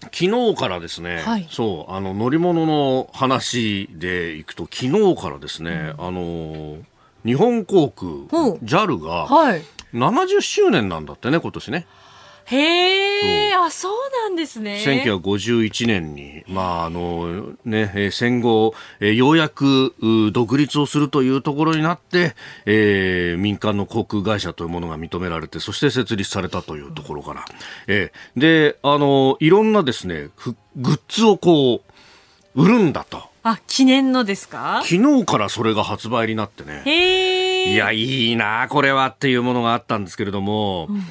[0.00, 6.76] 昨日からですね、はい、そうあの乗り物の話でいくと昨日からですね、うん、あの
[7.24, 8.12] 日本航空
[8.62, 9.26] JAL が
[9.92, 11.86] 70周年なんだってね今年ね。
[12.50, 13.92] へえ、あ、そう
[14.24, 14.82] なんですね。
[14.84, 19.94] 1951年に、まあ、あの、ね、戦後、ようやく
[20.32, 22.34] 独立をするというところになって、
[22.64, 27.44] えー、民間の航空会社というものが認められて、そして設立されたというところから。
[27.86, 30.30] えー、で、あの、いろんなですね、
[30.76, 31.82] グッズをこ
[32.54, 33.24] う、売るんだと。
[33.42, 34.82] あ、記念のですか？
[34.84, 36.82] 昨日からそれが発売になってね。
[36.86, 41.02] へいや、いいな、これはっていうものがあったんですけれども、うん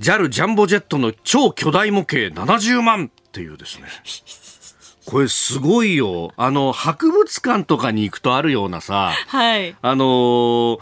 [0.00, 3.88] JAL ジャンボジェットの超巨大模型70万っていうですね。
[5.06, 6.32] これすごいよ。
[6.36, 9.76] あの、博物館とかに行くとあるようなさ、はい。
[9.82, 10.78] あのー、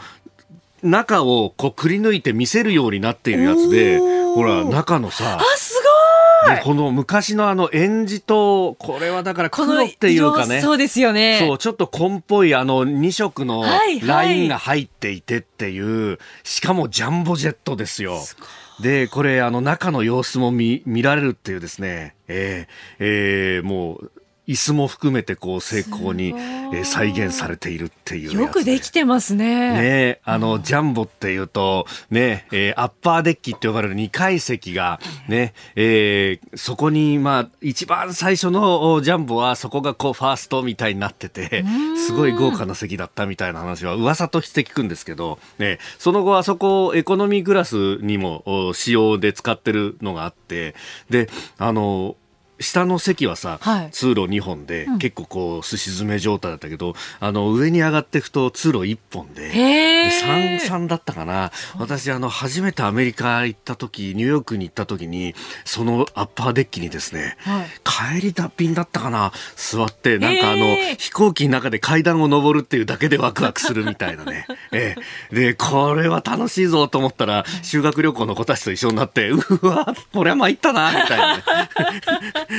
[0.81, 10.61] 中をこうくり抜いて見せるようになっているやつで、ほら、中のさ、あ、すごいこの昔のあの演じと、これはだから黒っていうかね。
[10.61, 11.39] そうですよね。
[11.39, 18.19] そう、ちょっと紺っぽいあの2色のラインが入っていてっていう、はいはい、しかもジャンボジェットですよ。
[18.19, 18.47] すごい
[18.79, 22.67] で、これ、あの、中の様子も見、見られるっていうですね、えー、
[22.99, 24.11] えー、もう、
[24.47, 26.33] 椅子も含めてこう成功に、
[26.73, 29.73] え再現されているっていう、ね、よくできてますね。
[29.73, 41.63] ねあの、ジャンボっていうと、ね、えー、アッパーデッキって呼ばれる2階席が、ね、えー、そこに、まあ、一番最初のジャンボはそこがこうファーストみたいになってて、
[42.05, 50.75] すごい豪華な席だったみたいな話は噂として聞くんですけど、ね、その後あそこエコノミークラスにも使用で使ってるのがあって、
[51.09, 52.15] で、あの、
[52.63, 61.51] 下の席はさ、はい、通路2本で、うん、結構こう、すし詰め状態だったけど、あの、上に上がっていくと通路1本で、で3、3だったかな。
[61.77, 65.35] 私、あの、初めてアメリカ行った時、ニューヨークに行った時に、
[65.65, 74.47] そのアッパーデッキにですね、はい、帰り脱便だったかな、座って、なんかあの、飛行機の中で階段を登るっていうだけでワクワクするみたいなね。
[74.71, 74.95] え
[75.31, 79.37] え、で、これは楽しいぞと思ったら、修学旅行の子たちと一緒になって、う
[79.67, 81.43] わ、これは参ったな、みたいなね。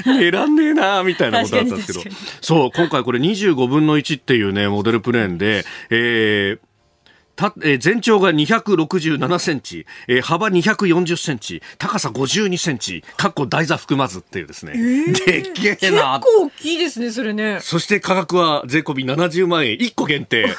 [0.06, 6.74] 寝らんねえなみたいなことだったんですけどそう今回これ25分の1っていうねモデルプレーンで、えー
[7.36, 14.72] たえー、全長が267センチ、えー、幅240センチ、高さ52センチ、かっこ台座含まずっていうですね。
[14.76, 16.20] えー、でっけえな。
[16.20, 17.58] 結構大きいですね、それね。
[17.60, 20.46] そして価格は税込み70万円、1個限定。
[20.46, 20.54] 1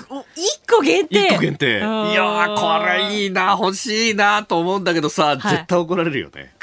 [0.69, 1.77] 個限定 ?1 個限定。
[1.77, 6.53] いやこれいいな、欲しいなと思うんだけどさ、絶対怒られるよね。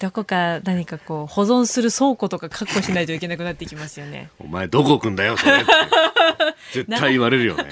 [0.00, 4.30] どこか何かこう保存する倉庫とか確保しないといけなくなってきますよね。
[4.38, 5.62] お前どこ置くんだよそれ
[6.72, 7.66] 絶対言われるよね。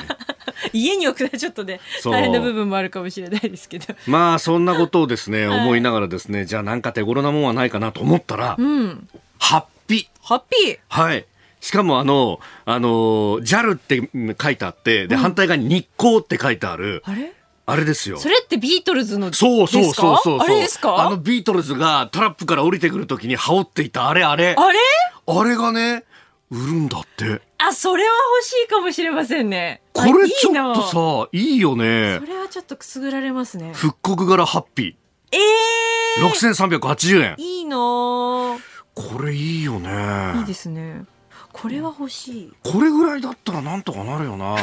[0.74, 3.94] 家に置くのはちょっとね大変な部分もあるかもしれないですけど。
[4.06, 9.08] まあそんなことをですね、思いながらですね、じゃあなんか手頃なもんはないかなと思ったら、うん、
[9.38, 11.24] ハッピハッピーはい。
[11.60, 14.08] しかもあの、あの、JAL って
[14.40, 17.02] 書いてあって、で、うん、反対側に日光って書いてある。
[17.06, 17.32] あれ？
[17.70, 18.18] あれですよ。
[18.18, 20.96] それってビートルズのそうそうそうそうあれですか？
[20.96, 24.54] あのビートルズがトラップから降りてくるときに羽織っていたあれあれ。
[24.56, 24.78] あれ？
[25.26, 26.04] あれがね、
[26.50, 27.42] 売るんだって。
[27.58, 29.82] あ、それは欲しいかもしれませんね。
[29.92, 32.18] これちょっとさ、いいよね。
[32.20, 33.72] それはちょっとくすぐられますね。
[33.74, 34.94] 復刻柄ハッピー。
[35.32, 35.38] え
[36.20, 36.78] えー。
[36.78, 37.34] 6380円。
[37.36, 38.58] いいの
[38.94, 39.90] これいいよね。
[40.38, 41.04] いいですね。
[41.60, 42.52] これは欲しい。
[42.62, 44.56] これぐらいだったらなんとかなるよな。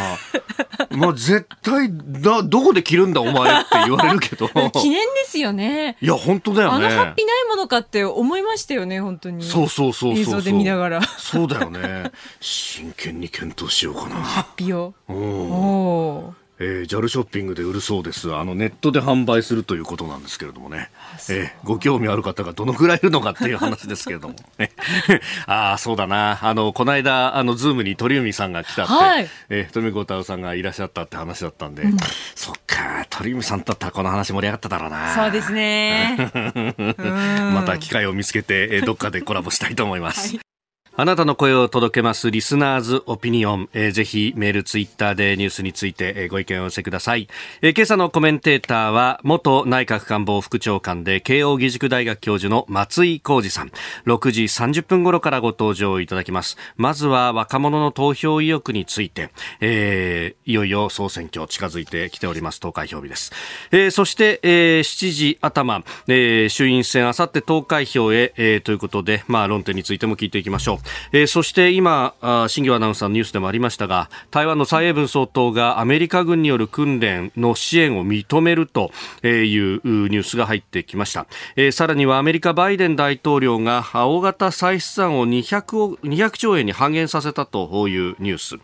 [0.95, 4.47] まあ絶対だどこで着るんだお前って言われるけど。
[4.71, 5.97] 記念ですよね。
[6.01, 6.87] いや本当だよね。
[6.87, 9.43] あの法被ーないものかって思いましたよね本当に。
[9.43, 11.01] そうそうそうそう映像で見ながら。
[11.01, 12.11] そうだよね。
[12.39, 14.15] 真剣に検討しようかな。
[14.15, 14.93] ハッピーを。
[15.09, 18.33] おおえー、JAL ショッピングで売るそうです。
[18.33, 20.89] あの、ネットで販売するということなんですけれどもね。
[21.29, 24.35] えー、ご興味ある方がどのくらいいるのかっていう話ですけれども。
[25.47, 26.39] ああ、そうだな。
[26.41, 31.97] あの、この間、あの、ズームに鳥海さんが来たって、はい、えー、鳥海高太朗さんがいらっしゃったって話だったんで、うん、
[32.35, 35.13] そっか、鳥海さんだったらこの話盛り上がっただろうな。
[35.13, 36.31] そうですね。
[37.53, 40.35] また機会を見つけて、えー、どっかでコラボしたいと思います。
[40.35, 40.54] はい
[40.97, 47.27] あなたの声を届けますリスナーズオピニオン、えー、ぜひメール、ツイッターでニュースについて、えー、ご意見を寄せください、
[47.61, 53.71] えー、今朝のコメンテーターは元内閣官房副長官で慶応義塾大学教授の松井浩二さん。
[54.05, 56.55] 6時30分頃からご登場いただきます。
[56.77, 62.61] まずは若者の投票意欲について、えー、いよいよ総選挙近づいてきております。
[62.61, 63.33] 投開票日です、
[63.71, 70.84] えー、そして、えー、7時頭、えー、衆院選あさって投開票へ、えー、ということで、まあ、論点についても聞いていきましょう。
[71.11, 72.13] えー、そして今
[72.47, 78.91] 新業アナウンサーのニュースでもありましたが台湾の蔡英文総統がアメリカ軍による訓練の支援を認めると
[79.23, 88.55] いうニュースが入ってきました、えー、さらにはアメリカバイデン大統領が大型歳出産を 200, 200兆円に半減させたというニュース、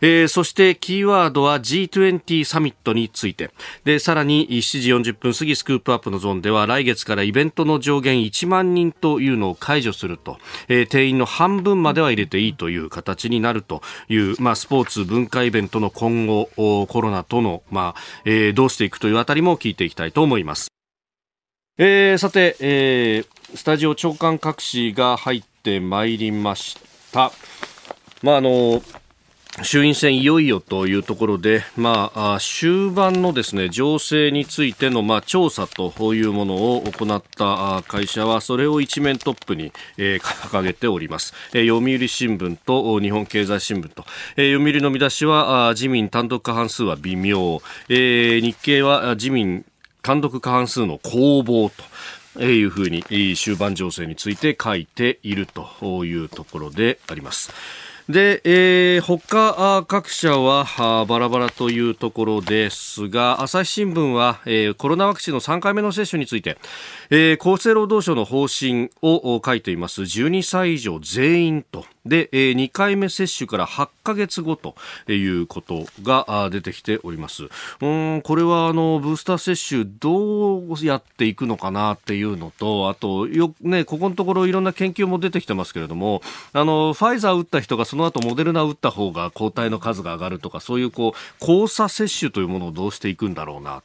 [0.00, 3.50] えー、そしてキーワードは G20 サミットについて。
[3.84, 10.38] でさらに7時40分過ぎスクープアップのゾーンでは来月からイベントの上限1万人というのを解除すると、
[10.68, 20.68] えー、定員の半分までは入れていいという形になるという、まあ、スポーツ文化イベントの今後コロナとの、まあえー、どうしていくというあたりも聞いていきたいと思います。
[21.78, 26.76] えー、さて、えー、スタジオ長官各紙が入ってまいりまし
[27.12, 27.30] た。
[28.22, 28.82] まああの
[29.62, 41.34] 衆院選いよいよというところで、まあ、終盤のですね、情勢についての、まあ、調査というものを行った会社は、それを一面トップに、えー、掲げております。
[41.52, 44.04] えー、読売新聞と日本経済新聞と、
[44.36, 49.64] えー、読売の見出しは、自民単独過半数は微妙、えー、日経は自民
[50.02, 51.84] 単独過半数の攻防と、
[52.40, 53.02] いうふうに
[53.36, 57.50] 終盤情勢について書いているというところであります。
[58.08, 66.56] で、えー、他各社はバラバラというところですが、朝日新聞は、えー、コロナワクチンの3回目の接種について、
[67.10, 70.02] えー、厚生労働省の方針を書いています。
[70.02, 71.86] 12歳以上全員と。
[72.04, 74.74] で、えー、2回目接種から8ヶ月後と
[75.10, 77.44] いうことが出てきております。
[77.80, 86.22] うんこれはあのブースター接種どうやっていくのかなっていうのとあとよ、ね、ここのところいろんな研究も出てきてますけれども
[86.52, 93.82] あのファイザー打った人がその後モデルナ打った方が抗体の数が上がるとかそういうこう交差接種というものをどうしていくんだろうな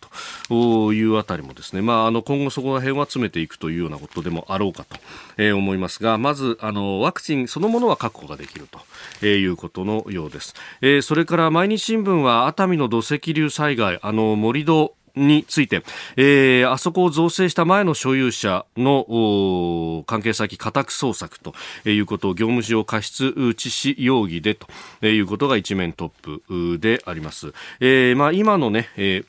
[0.48, 4.98] というあたりもですね、まあ、あの今後そこら辺は詰めていくというようなことでもあろうかと、
[5.38, 8.80] えー、思いますがまずあのワクチンそのものは確保ができると、
[9.22, 15.84] えー、いうことのようです、えー、それから毎日新聞は熱海の土石流災害あの盛り土について、
[16.18, 21.54] えー、あそこを造成した前の所有者の関係先家宅捜索と
[21.88, 24.68] いうことを業務上過失致死容疑でと
[25.06, 27.54] いうことが一面トップであります。
[27.80, 29.26] えーまあ、今のね、えー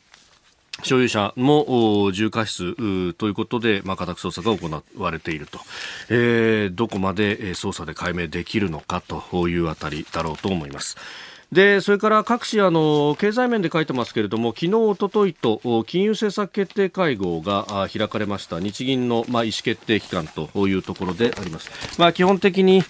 [0.83, 5.61] 所有者も重過失ということで、まあ、家宅捜索が行われていると、
[6.11, 10.97] えー、どこまで捜査で解明できるのかというあたりだろうと思います。
[11.53, 21.71] でそれから各紙あの経済面で書いてますけれども昨日、おとといと金融政策決定会合が開かれました日銀の、まあ、意思決定機関というところであります。
[21.99, 22.83] まあ、基本的に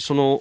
[0.00, 0.40] その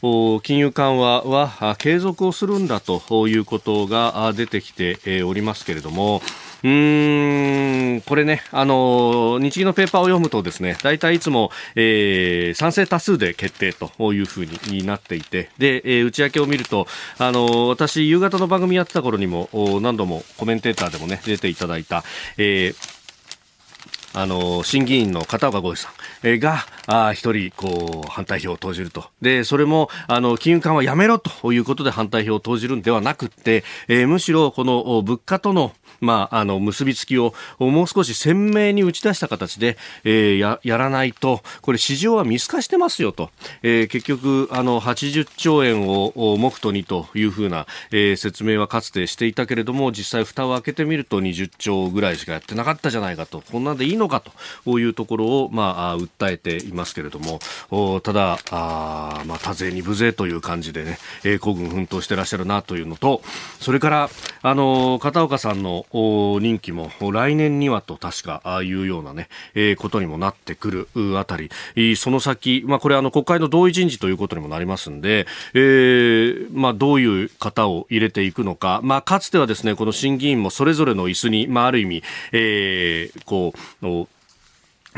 [0.00, 6.22] 金融緩和は継続をするんだということが出てきておりますけれども、
[6.64, 19.48] うーん、これね、あの、日銀のペーパーを読むとですね、大体いつも、えー、賛成多数で決定というふうになっていて、で、えー、内訳を見ると、あの、私、夕方の番組やってた頃にも、
[19.80, 22.02] 何度もコメンテーターでもね、出ていただいた、
[22.38, 22.98] えー、
[24.14, 25.92] あの審議員の片岡剛さん。
[26.22, 26.64] が
[27.12, 29.04] 一人こう反対票を投じると。
[29.20, 43.30] でそれもあの金融緩和やめろということで反対票を投じるんではなくて、えー、むしろこの物価とのまあ、あの結びつきをもう少し鮮明に打ち出した形で、えー、ややらないとこれ市場は見透かしてますよと、
[43.62, 53.42] えー、結局あの80兆円を目途にというふうな、えー、説明はかつてしていたけれども実際蓋を開けてみると20兆ぐらいしかやってなかったじゃないかと。
[53.50, 54.22] こんなんでいいのか
[54.64, 57.40] というところを、まあ、訴えていますけれども。
[58.02, 63.22] ただあ、まあ、多勢に無勢という感じでね、えー、孤軍奮闘してらっしゃるなというのと
[63.60, 64.10] それから
[64.42, 71.50] あの片岡さんの任期も来年にはと確かああいうようなね、えー、ことにもなってくるあたり、
[71.96, 82.02] その先、まあこれあの国会の同意人事ということにもなりますんで、えー、まあどういう方を入れていくのか、まあかつてはですね、この審議員もそれぞれの椅子に、まあある意味、
[82.32, 84.08] えー、こう、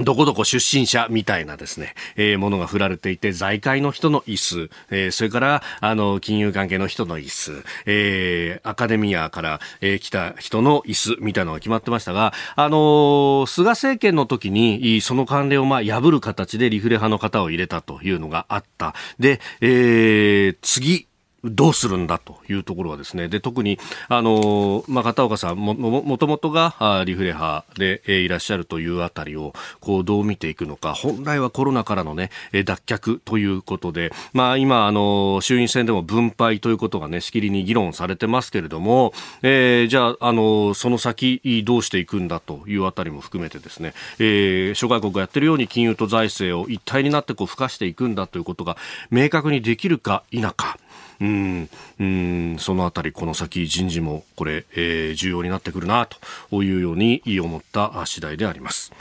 [0.05, 18.95] どこどこ出身者みたいなですね、えー、ものが振られていて、財界の人の椅子、えー、それから、あの、金融関係の人の椅子、えー、アカデミアから、えー、来た人の椅子みたいなのが決まってましたが、あのー、菅政権の時に、その関連をまあ破る形でリフレ派の方を入れたというのがあった。
[19.19, 21.07] で、えー、次、
[21.45, 23.79] どうするんだというところはですね、で、特に、
[24.09, 48.77] あの、まあ、片岡さんも、も、もともとが、リフレ派で、いらっしゃるというあたりを、こう、どう見ていくのか、本来はコロナからのね、脱却ということで、まあ、今、あの、衆院選でも分配ということがね、しきりに議論されてますけれども、えー、じゃあ、あの、その先、どうしていくんだというあたりも含めてですね、えー、諸外国がやってるように金融と財政を一体になってこう、付加していくんだということが、
[49.11, 50.79] 明確にできるか否か、
[51.21, 56.09] うんうんそのあたりこの先人事もこれ、えー、重要になってくるな
[56.51, 58.93] というように思った次第であります。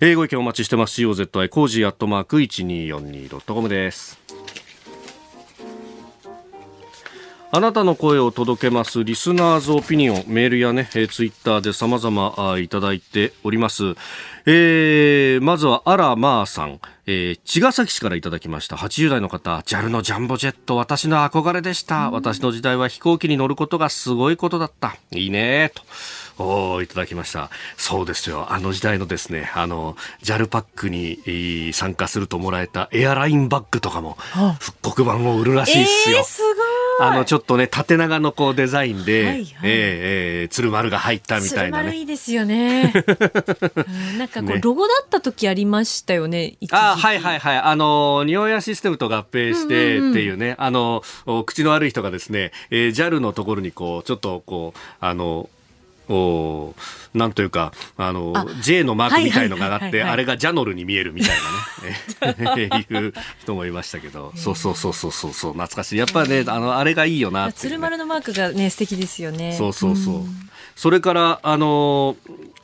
[0.00, 1.02] えー、ご意見お待ちしてます。
[1.02, 4.37] COZY コージーアットマーク 1242.com です。
[7.50, 13.94] あなたの声を届けますリスナーズオピニオンメールやね、えー、ツイッターで様々いただいております。
[14.44, 25.82] えー、まずはアラマーさん、えー、茅ヶ崎市からいただきました80代の方 JAL のジャンボジェット私の憧れでした、私の時代は飛行機に乗ることがすごいことだったいいねと
[26.44, 27.50] おいただきました。
[27.76, 28.52] そうですよ。
[28.52, 34.16] あの時代のですね、あの、JAL パックに参加するともらえたエアラインバッグとかも、
[34.60, 36.18] 復刻版を売るらしいっすよ。
[36.18, 36.67] えー、すごい。
[37.00, 41.96] あの、ちょっとね、縦長のこうデザインで、はいはい、えー、えー、鶴丸が入ったみたいな、ね。
[41.96, 42.92] いいですよね。
[44.12, 47.58] うん、なんかこう、ロゴだった時ありましたよね、あはいはいはい。
[47.58, 51.02] あの、日本屋システムと合併してっていうね、うんうんうん、あの、
[51.44, 55.48] 口の悪い人がですね、えー、JAL のところにこう、ちょっとこう、あの、
[56.08, 56.74] お
[57.14, 61.48] なんというかあの J のマークみたいのがあって、あれがジャノルに見えるみたいなね。
[62.90, 64.32] いう人もいましたけど。
[64.36, 69.54] そうそうそうそうそうそう懐かしいやっぱねあのあれがいいよな、ね、鶴丸のマークがね素敵ですよね。
[69.56, 70.26] そうそうそう、う
[70.76, 72.16] それからあの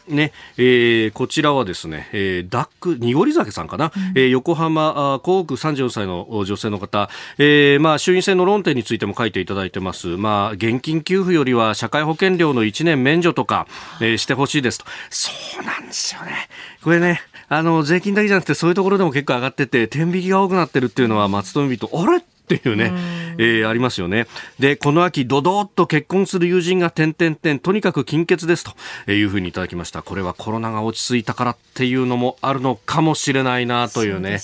[0.08, 7.08] ね、えー、こちらはですね、えー、ダック、濁り酒さんかな、うん、えー、横浜、港区34歳の女性の方、
[7.38, 10.08] えー、まあ、衆院選の論点についても書いていただいてます。
[10.08, 13.66] まあ、現金給付よりは社会保険料の1年免除とか、
[14.00, 14.84] えー、してほしいですと。
[15.10, 15.30] そ
[15.60, 16.48] うなんですよね。
[16.82, 22.22] これね、あの、税金だけじゃなくてそういうところでも結構上がってて、天引きが多くなってるっていうのは松富人、あれ？
[22.44, 22.92] っていうね、
[23.38, 24.26] えー、ありますよね。
[24.58, 30.02] で、この秋、ドドーッと結婚する友人が点々点、とにかく金欠ですというふうにいただきました。
[30.02, 34.40] これはコロナが落ち着いたからっていうのもあるのかもしれないなというね、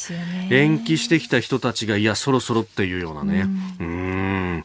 [0.48, 3.46] ね延期してきた人たちが、いや、そろそろっていうようなね。
[3.80, 4.64] うん。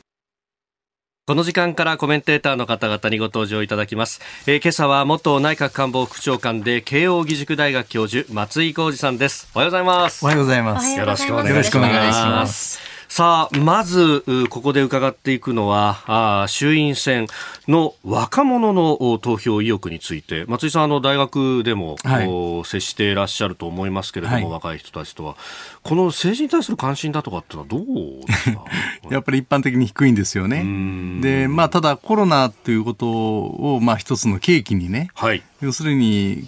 [1.27, 4.22] この時間からコメンテーターの方々にご登場いただきます。
[4.46, 9.50] えー、今朝は元内閣官房副長官で慶應義塾大学教授松井浩二さんです。
[9.56, 10.24] おはようございます。
[10.24, 10.96] おはようございます。
[10.96, 12.95] よろしくお願いします。
[13.08, 17.28] さあ、まず、ここで伺っていくのは、あ衆院選
[17.68, 22.28] の若者の投票意欲について、松井さん、あの、大学でも、はい、
[22.66, 25.36] 接していらっしゃると思いますけれども、はい、若い人たちとは、
[25.84, 28.64] この政治に対する関心だとかっていうのはどうですか？
[29.12, 31.22] やっぱり一般的に低いんですよね。
[31.22, 36.44] で、まあ、ただコロナということを、まあ、一つの契機にね、はい、要するに、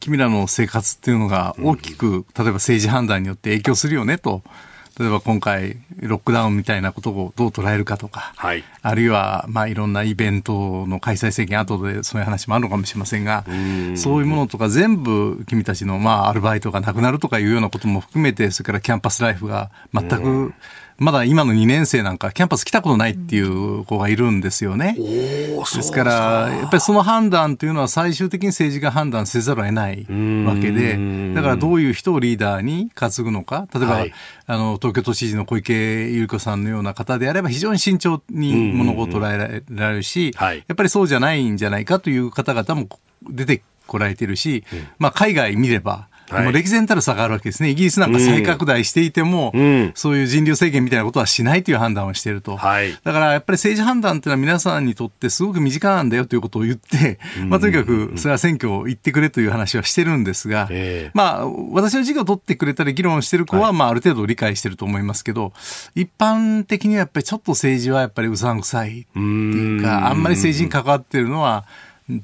[0.00, 4.42] 君らの生活っていうのが大きく、例えば政治判断によって影響するよねと。
[4.98, 13.44] 例えば今回、ロックダウンみたいなことをどう捉えるかとか、はい、あるいは、まあ、いろんなイベントの開催制限後でそういう話もあるのかもしれませんが、
[13.94, 20.52] そういうものとか全部君たちの、まあ、アルバイトがなくなるとかいうようなことも含めて、それからキャンパスライフが全く
[21.00, 24.96] まだ今の2年生なんかキャンパス来たことないっていう子がいるんですよね。
[24.98, 26.04] ですか。
[26.04, 26.12] ら、
[26.50, 30.00] やっぱりその判断というのは最終的に政治が判断せざるを得ない
[30.44, 30.98] わけで、
[31.34, 34.12] だからどういう人をリーダーに担ぐのか、例えば、はい、
[34.46, 42.88] あの、東京都知事の小池百合子さんのような方であれば非常に慎重に物事を捉えられるし、やっぱりそうじゃないんじゃないかという方々も
[43.22, 44.64] 出てこられてるし、
[44.98, 47.70] まあ海外見れば、はい、歴然たる差があるわけですね。
[47.70, 52.56] イギリスなんか再拡大していても、うん、そういう人流制限みたいなことはしないという判断をしていると。
[52.56, 60.68] はい、だからやっぱり政治判断っていうのは皆さんにとってすごく身近なんだよということを言って、まあとにかくそれは選挙を行ってくれという話はしてるんですが、
[61.14, 65.52] まあ私の授業を取ってくれたり議論してる子は、まあある程度理解してると思いますけど、
[65.94, 71.64] 一般的にはやっぱりちょっと政治はやっぱりうさんくさいっていうか、あんまり政治に関わってるのは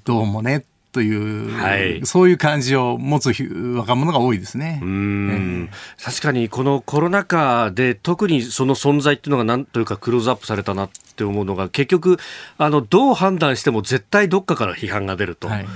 [0.05, 0.65] どうもね
[0.97, 3.35] という、はい、そういう感じを持つ
[3.77, 4.81] 若者が多いですね。
[4.83, 12.17] うん、えー、確かにこのコロナ禍で特にその存在っていうのがなんというかクローズアップされたなって思うのが結局
[12.57, 15.49] あのどう判断しても絶対どっかから批判が出ると。
[15.49, 15.67] はい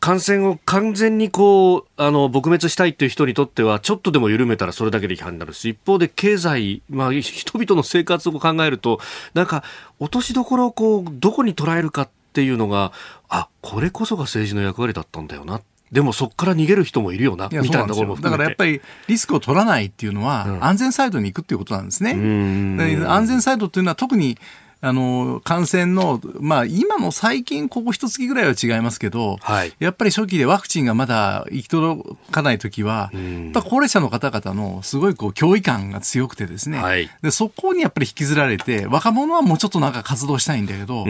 [0.00, 9.00] 感染を完全にこうあの撲滅したいっていう人にとってはちょっとでも緩めたらそれだけで違反になるし一方で経済、まあ、人々の生活を考えると
[9.34, 9.64] なんか
[9.98, 12.92] 落としどころをこうどこに捉えるかっていうのが
[13.28, 15.60] あこれこそが政治の役割だったんだよな。
[15.90, 22.12] でもそこから逃げる人もいるよな、みたいなところもだからやっぱりリスクを取らないっていうのは、安全サイドに行くっていうことなんですね。
[23.06, 24.36] 安全サイドっていうのは特に
[24.80, 33.18] あの、感染の、まあ、今の最近、ここ一月ぐらいは違いますけど、はい、やっぱり初期でワクチンがまだ行き届かないときは、や
[33.48, 41.06] っぱ高齢者の方々のすごいこう、脅威感が強くてですね、はい、で、そこにやっぱり引きずられて、若者はもうちょっとなんか活動したいんだけど、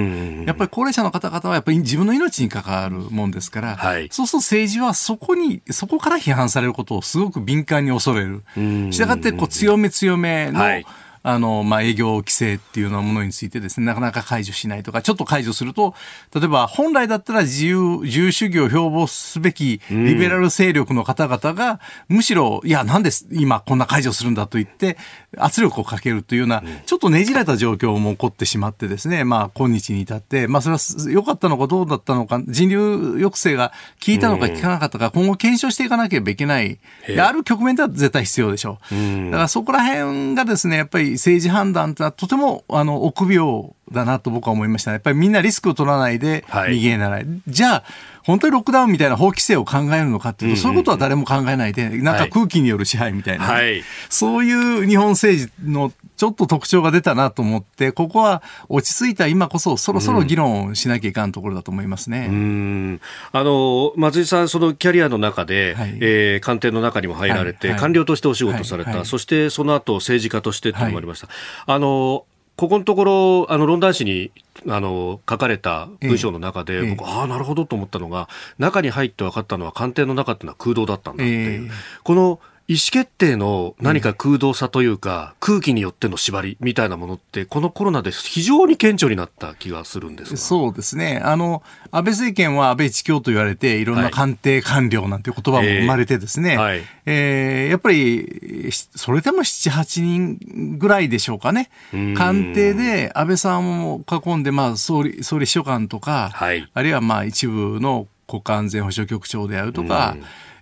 [0.46, 8.42] やっぱり高齢者の方々はやっぱり自分の命に関わるもんですから、はい、そうすると政治はそこに、そこから批判されることをすごく敏感に恐れる。
[8.90, 10.86] したがって、こう、強め強めの、はい
[11.22, 15.94] あの、まあ、営業規制っていうようなものについてですね、なかなか解除しないとか、ちょっと解除すると、
[16.34, 24.96] 例えば本来だったら自由、自由主義を標榜すべきリベラル勢力の方々が、むしろ、いや、なんで今こんな解除するんだと言って、
[25.36, 33.72] 圧力をかけるというような、ちょっとねじれた状況も起こってしまってですね、まあ、今日に至って、まあ、それは良かったのかどうだったのか、人流抑制が
[34.04, 36.78] 効いたのか効かなかったか、今後検証していかなければいけない。
[37.18, 39.30] ある局面では絶対必要でしょう。
[39.30, 47.24] だからそこら辺がですね、やっぱり政治判断というのはとてもあの臆病だなと僕は思いました、やっぱりみんなリスクを取らないで逃げならない。
[47.24, 47.84] はい、じゃあ、
[48.28, 62.26] 本当にロックダウンみたいな法規制を考えるのかっていうと、そういうことは誰も考えないで、なんか空気による支配みたいな、はい、そういう日本政治のちょっと特徴が出たなと思って、ここは落ち着いた今こそ、そろそろ議論しなきゃいかんところだと思いますね。
[62.28, 63.00] うん。
[63.32, 71.28] あの松井さん、そのキャリアの中で、はい、えー、官邸の中にも入られて、はい、官僚としてお仕事された、そしてその後政治家としてというのもありました。
[71.64, 72.24] あの
[72.58, 74.32] ここのところ、あの、ロンダン紙に、
[74.66, 81.68] あの、書かれた文章の中で、ええ、僕、ああ、なるほどと思ったのが、中に入って分かったのは、官邸の中っていうのは空洞だったんだっていう。
[81.68, 81.70] え、
[82.02, 91.22] この、意思決定の何か空洞さというか、空気によっての縛りみたいなものって、このコロナで非常に顕著になった気がするんですそうですね。
[91.24, 101.70] あの、安倍政権は安倍一強と言われて、いろんな官邸官僚なんていう言葉も生まれてですね、はい、えー、やっぱり、それでも7、8人ぐらいでしょうかね。
[102.18, 110.18] 官邸で安倍さんを囲んで、まあ、総理、総理秘書官とか、はい、あるいはまあ、一部の国家安全保障局長であるとか、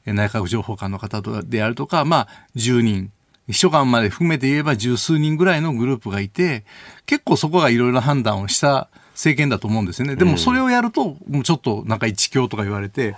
[0.07, 3.11] 内閣情報官の方であるとか、まあ、10人、
[3.49, 6.65] 秘書官まで含めて言えば十数人ぐらいのグループがいて、
[7.07, 10.17] 結構そこがいろいろな判断をした政権だと思うんですよね。
[10.17, 13.15] でもそれをやると、もうちょっとなんか一強とか言われて、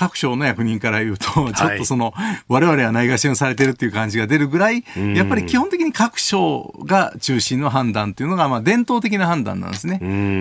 [0.00, 2.14] 各省の役人から言うと、ちょっとその、
[2.48, 4.82] 我々はないがしろにされてるっていう感じが出るぐらい、
[5.14, 9.98] やっぱり基本的に各省が中心の判断っていうのが、まあ伝統的な判断なんですね。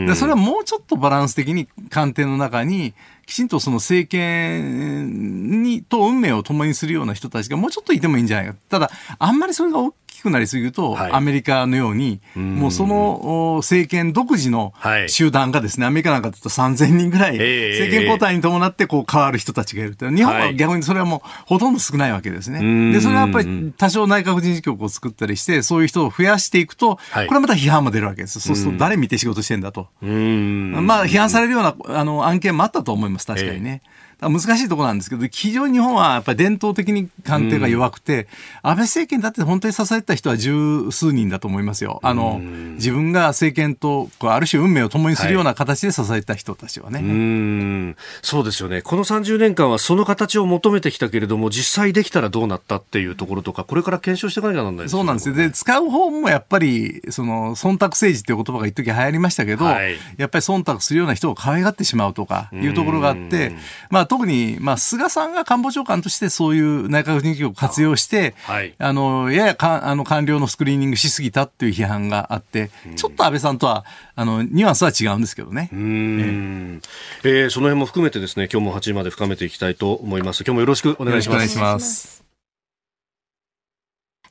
[0.07, 2.93] でそれはもうちょっとバランス的に官邸の中に、
[3.25, 8.55] きちんとその政権にと運命を共にするような人たちがもうちょっといてもいいんじゃないか。
[8.69, 9.79] ただ、あんまりそれが
[10.19, 14.73] きくなりすぎると、はい、アメリカのように、もうその政権独自の
[15.07, 20.09] 集団がですね、アメリカなんかだと3000人ぐらい、政権交代に伴ってこう変わる人たちがいると。
[20.09, 22.91] 日本は逆にそれはもうほとんど少ないわけですね。
[22.91, 28.39] で、それはやっぱり多少内閣人事局を作ったりして、そういう人を増やしていくと、これはまた批判も出るわけです。
[28.39, 29.87] そうすると誰見て仕事してんだと。
[30.01, 33.81] まあ、批判されるようなあの案件もあったと思います、確かにね。
[34.21, 38.27] 難しいところなんですけど、非常に日本はやっぱり伝統的に官邸が弱くて、
[38.63, 41.99] うん、安倍政権だって本当に支えた人は十数人だと思いますよ。
[42.03, 42.39] あの、
[42.75, 47.95] 自分が政権とこうある種運命を共にするような形で支えた人たちはね、はい、うん。
[48.21, 48.81] そうですよね。
[48.81, 55.35] この30年間はその形を求めてきたけれども、実際できたらどうなったっていうところとか、これから検証していかなきゃならないですそうなんですよ。
[55.35, 63.53] で、使う方もやっぱり、その、忖度政治っていう言葉が一時流行りましたけど、はい、やっぱり忖度するような人を可愛がってしまうとかいうところがあって、
[63.89, 75.69] まあ特に、まあ菅さんが官房長官としてそういう内閣人事局を活用して、はい、あの、ややかあの官僚のスクリーニングしすぎたっていう批判があって、ちょっと安倍さんとは、あの、ニュアンスは違うんですけどね。
[75.71, 76.81] うん、
[77.23, 80.43] えー、えー、その辺も含めてですね、今日も8時まで深めていきたいと思います。
[80.43, 81.35] 今日もよろしくお願いします。
[81.35, 82.18] お願いします。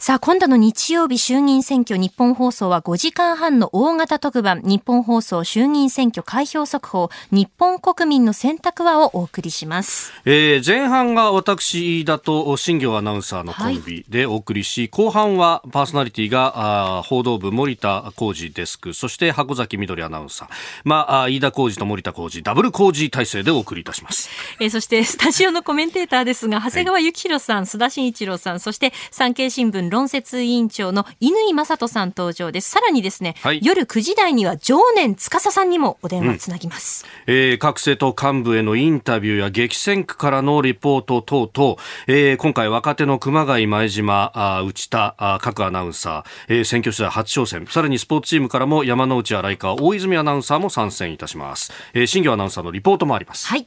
[0.00, 10.12] さあ、今度の日曜日衆議院選挙日本放送は5時間半の大型特番日本放送衆議院選挙開票速報日本国民の選択話をお送りします。
[10.24, 20.48] えー、前半が私だと新業アナウンサーのコンビでお送りし、はい、後半はパーソナリティがあ報道部森田浩二デスク、そして箱崎みどりアナウンサー、
[20.84, 24.30] まあ、飯田浩二と森田浩二ダブル浩二体制でお送りいたします。
[24.61, 32.70] えー、そしてスタジオのコメンテーターですが、長谷川幸宏さん、須田慎一郎さん、そして産経新聞文論説委員長の乾正人さん登場です。
[32.70, 37.07] さらにですね、はい、夜9時台には常年司さんにもお電話つなぎます。
[37.27, 51.72] うん、えー、各政党幹部へのインタビューや激戦区からのリポート等々、えー、今回若手の熊谷前島、あ内田あ各アナウンサー、えー、選挙取材初挑戦、さらにスポーツチームからも山之内洗川、大泉アナウンサーも参戦いたします。
[51.94, 53.46] えー、新行アナウンサーのリポートもあります。
[53.46, 53.66] はい。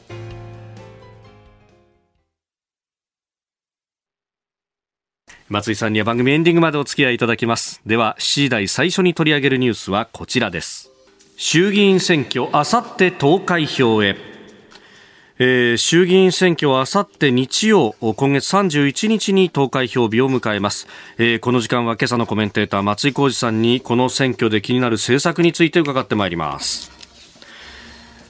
[5.50, 7.82] 松井さんには番組エンディングまでお付き合いいただきます。
[7.86, 10.90] では7時台最初に取り上げるニュースはこちらです。
[11.36, 14.31] 衆議院選挙あさって投開票へ。
[15.44, 20.86] えー、衆議院選挙はあさって日曜今月31日に投開票日を迎えます、
[21.18, 26.92] えー、この時間は今朝のコメンテーター松井浩二さんにこの選挙で気になる政策について伺ってまいります。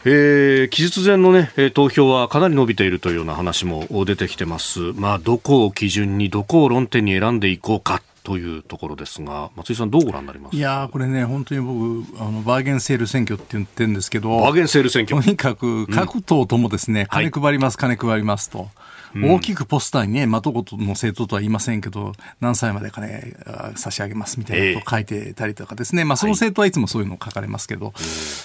[0.06, 10.55] えー、期日前の、ね、投票はかなり伸びているというような話も出てきてます、まあ、どこを基準にどこを論点に選んでいこうかというところですが、松井さん、どうご覧になります？
[10.55, 15.21] いやこれね、本当に僕、あのバーゲンセール選挙って言ってるんですけど、バーゲンセール選挙。
[15.21, 18.69] とにかく各党ともですね、うん、金配ります、はい、金配りますと。
[19.13, 23.36] 大きくポスターにね、まあ、どこの政党とは言いませんけど、何歳まで金
[23.75, 27.93] 差し上げますみたいなことを書いてたりとかですね、まあ、その政党はいつもそういうのを書かれますけど、はい、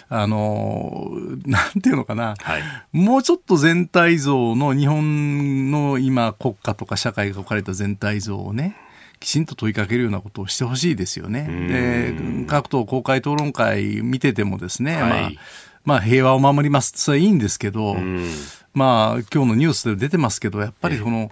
[0.09, 1.13] あの、
[1.45, 8.77] なんていうのかな、はい、もうちょっと全体像の日本の今国家とか社会が置かれた全体像をね、
[9.27, 11.49] きちんと問いかけるようなことをしてほしいですよね。
[11.69, 15.31] で各党公開討論会見ててもですね、はい、まあ
[15.85, 16.93] まあ、平和を守ります。
[16.95, 17.97] それはいいんですけど、
[18.73, 21.31] まあ、今日のニュースで出てますけど、やっぱりこの、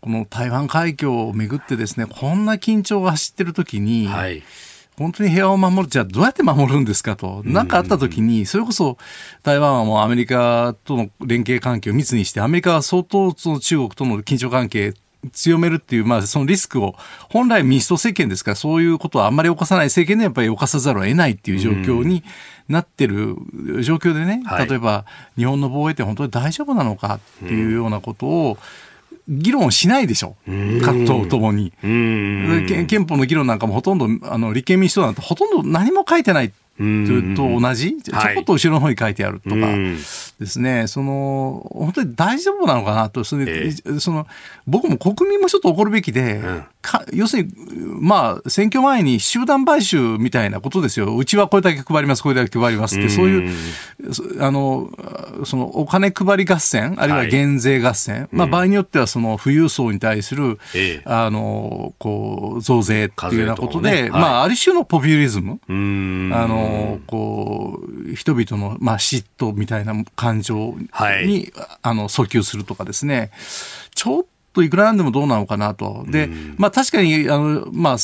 [0.00, 4.42] この台湾海峡をめぐってですね、こんな緊張が走ってる時に、はい、
[4.96, 7.42] 本当に平和を守る、じゃあどうやって守るんですかと。
[7.44, 8.98] 何かあった時に、それこそ
[9.44, 14.94] 台湾はもうアメリカとの連携関係を密にして、アメリカは相当その中国との緊張関係
[15.32, 16.94] 強めるっていう、まあ、そのリスクを、
[17.28, 22.24] 本来民主党政権ですから、そういうことはあんまり犯さない政権でやっぱり犯さざるを得ないっていう状況に
[22.68, 23.36] なってる
[23.82, 25.04] 状況でね、例えば、
[25.36, 28.58] 日本の防衛って本当に大丈夫なのかっていうようなことを、
[29.28, 30.36] 議論しないでしょ、
[30.84, 31.72] 各党ともに。
[32.86, 36.52] 憲法の議論なんかもほとんど、あの立憲民主党なんてほとんど何も書いてない
[37.36, 44.26] と同じ、ちょこっと後ろの方に書いてあるとかですね、その本当に大丈夫なのかなとそれ、えー、その
[44.66, 46.64] 僕も国民もちょっと怒るべきで、うん、
[47.12, 47.52] 要するに、
[48.00, 53.56] まあ、選挙前に集団買収みたいなことですよ、うちはこれだけ配ります、これだけ配りますって、そういう
[54.40, 54.90] あの
[55.44, 64.00] そのお金配り合戦、あるいは減税合戦、はい、まあ、場合によってはその富裕層に対する、えー、あのこう増税っていうようなことで、ね。
[64.02, 65.60] はい、まあ、ある種のポピュリズム。
[65.68, 65.72] あ
[66.46, 73.30] のこう人々の、まあ、嫉妬みたいな感情に、はい、あの訴求するとかですね。
[73.94, 76.04] ちょっといくらなんでもどうなのかなと。
[76.08, 77.96] で、まあ確かに、あの、まあ、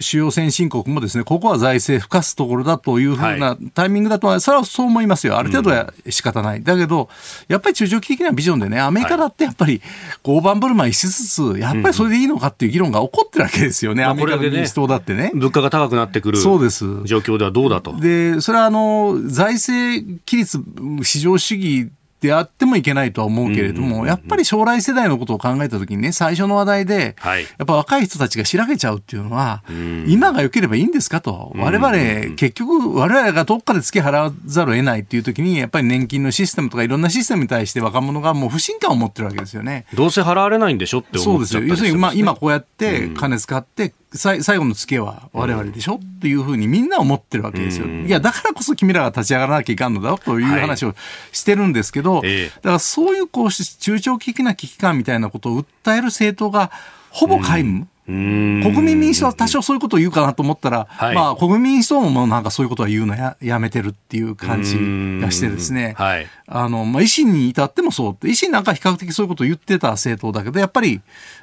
[0.00, 5.38] 主要先進国もですね、ここは財政ふかすところだというふうなタイミングだと、それはそう思いますよ。
[5.38, 6.58] ある程度は仕方ない。
[6.58, 7.08] うん、だけど、
[7.48, 9.80] やっぱり中長期的なビジョンでね、アメリカだってやっぱり、
[10.22, 14.02] 大盤振る舞いしつつ、やっぱりそれでいいのかっていう議論が起こってるわけですよね。
[14.02, 15.30] うん、アメリカの民主党だってね。
[15.34, 16.38] 物価が高くなってくる。
[16.38, 16.84] そうです。
[17.04, 17.98] 状況ではどうだと。
[17.98, 20.62] で、それはあの、財政規律、
[21.02, 21.90] 市場主義
[22.20, 29.62] であってもいけないとは思うけれども、やっぱり将来世代のことを考えたときにね、最初の話題で、やっぱ若い人たちがしらけちゃうっていうのは、
[30.06, 31.52] 今が良ければいいんですかと。
[31.56, 39.84] 我々、結局、我々がどっかで付け払わざるを得ないっていうときに、やっぱり年金のシステムとかいろんなシステムに対して若者がもう不信感を持ってるわけですよね。
[39.94, 41.62] どうせ払われないんでしょって思っちゃったり、ね、そうですよ。
[41.68, 47.86] 要するに、まあ、今こうやって金使って、最後の付けは我々でしょ、っていうふうにみんな思ってるわけですよ。
[47.86, 50.94] いや、だからこそ君らが立ち上がらなきゃいかんのだよという話を
[51.32, 56.70] してるんですけど、はい、だからそういうこう中長期的な危機感みたいなことを訴える政党が
[57.10, 57.88] ほぼ皆無。
[58.06, 64.76] 国民民主党は多少そういうことを言うかなと思ったら、はい、まあ、国民民主党もなんかそういうことは言うのややめてるっていう感じ
[65.20, 71.00] がしてですね、はい、あの、まあ、維新に至ってもそう、維新なんか比較的そういうことを言ってた政党だけど、やっぱり、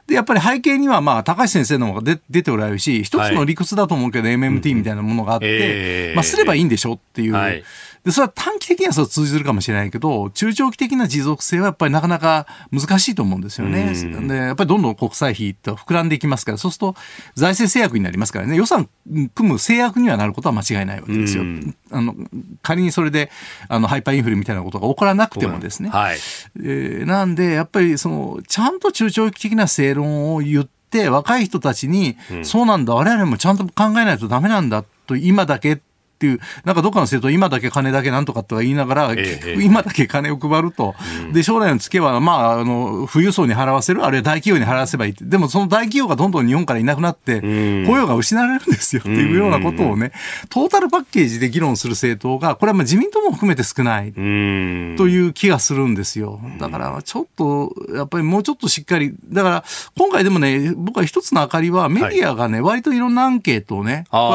[0.08, 7.63] で、やっぱり背景には、まあ、高橋先生の方が出出ておられるし、一つの理屈だと思うけど、はい、MMT みたいなものがあって、えー、まあ、すればいいんでしょっていう。
[8.04, 13.94] はいで、それは短期的にはそう通じるかもしれないけど、中長期的な持続性はやっぱりなかなか難しいと思うんですよね。
[14.28, 16.96] で、やっぱりどんどん国債費って膨らんでいきますから、そうすると
[17.36, 18.89] 財政制約になりますからね、予算
[19.34, 21.44] 組む制約にはなることは間違いないわけですよ。
[21.92, 22.13] あの、
[22.62, 23.32] 仮にそれで、
[23.70, 25.89] あの、ハイパーインフレみたいなことが起こらなくてもですね。
[25.89, 26.18] はい。
[26.58, 35.93] えー、なんで、やっぱりその、ちゃんと中長期的な正論を言って、若い人たちに、うん、そうなんだ、我々もちゃんと考えないとダメなんだと、今だけって
[36.26, 40.96] いう、なんかどっかの政党、今だけ金だけなんとかとは言いながら、え今だけ金を配ると、
[41.32, 50.12] で、将来の付けは、まあ、あの、富裕層に払わせる、あるいは大企業に払わせばいいでもその大企業がどんどん日本からいなくなって、雇用が失われるんですよっていうようなことをね、
[50.50, 56.40] トータルパッケージで議論する政党が、これはまあ自民党も含めて少ないという気がするんですよ。
[56.60, 59.64] だから、ちょっと、やっぱりもうちょっとしっかり、だから、
[59.98, 64.34] 今回でもね、僕は一つの明かりは、メディアがね、割といろんなアンケートをね、あま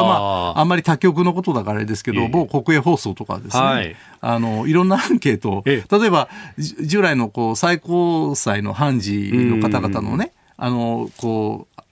[0.56, 11.82] あ、あんまり他局のことだからあれですけど、某国営放送とかですね、はい、あのいろんなアンケートを、例えば従来のこう最高裁の判事の方々のね、あのこう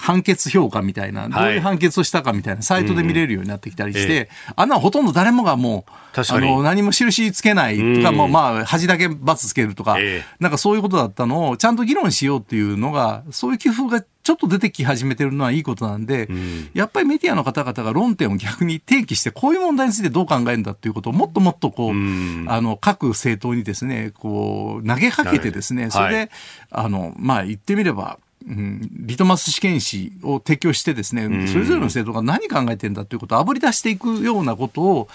[0.00, 5.84] 判決評価みたいな、どういう判決をしたかみたいな、サイトで見れるようになってきたりして、あんなほとんど誰もがも
[6.16, 9.98] う、あの、何も印つけないとか、もうまあ、恥だけ罰つけるとか、
[10.38, 16.28] なんかそういうことだったのを、ちゃんと議論しようっていうのが、そういう寄付がちょっと出てき始めてるのはいいことなんで、
[16.72, 26.30] やっぱりメディアの方々が論点を逆に提起して、こういう問題についてどう考えるんだっていうことをもっともっとこう、あの、各政党にですね、こう、投げかけてですね、それで、
[26.70, 35.08] あの、まあ、言ってみれば、うん、リトマス試験紙を提供してですね、それぞれの生徒が何考えてんだということをあぶり出していくようなことを、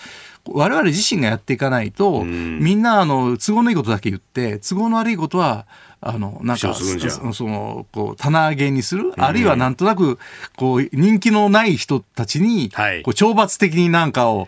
[0.48, 5.66] 我々自身がやっていかないと、みんなあの都合のいいことだけ言って、都合の悪いことは、
[6.08, 10.20] あの、なんか、その、こう、棚上げにする、あるいはなんとなく、
[10.56, 14.48] こう、人気のない人たちに、こう、懲罰的になんかを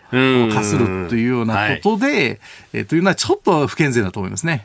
[0.52, 2.40] 課するというようなことで、
[2.72, 4.64] えというのはちょっと不健全だと思いますね。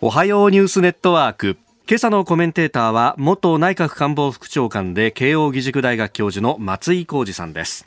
[0.00, 1.56] おはようニュースネットワーク。
[1.86, 7.86] 今朝のコメンテーターは元内閣官房副長官で慶応義塾大学教授の松井浩二さんです。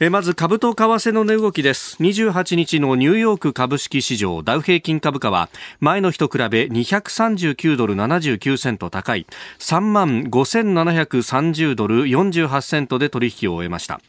[0.00, 1.96] まず株と為替の値動きです。
[2.00, 5.48] 28日のニューヨーク株式市場ダウ平均株価は
[5.80, 9.26] 前の日と比べ239ドル79セント高い。
[9.58, 14.00] 3万5730ドル48セントで取引を終えました。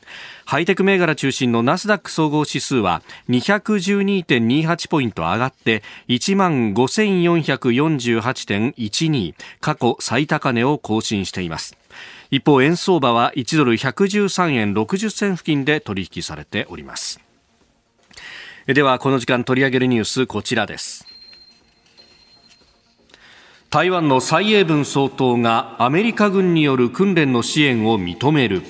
[0.46, 11.76] ハイテク銘柄中心のナスダック総合指数は212.28ポイント上がって1万5448.12過去最高値を更新しています。
[12.32, 17.20] 一方円相場は1ドル113円60銭付近で取引されております。
[18.68, 21.08] ではこの時間取り上げるニュースこちらです。
[23.72, 28.62] 台湾の蔡英文総統がアメリカ軍による訓練の支援を認める。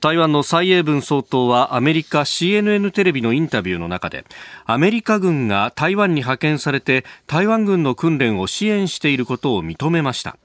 [0.00, 4.24] 台湾の蔡英文総統はアメリカ CNN テレビのインタビューの中で
[4.64, 10.36] アメリカ軍が台湾に派遣されて台湾軍の訓練を支援していることを認めました。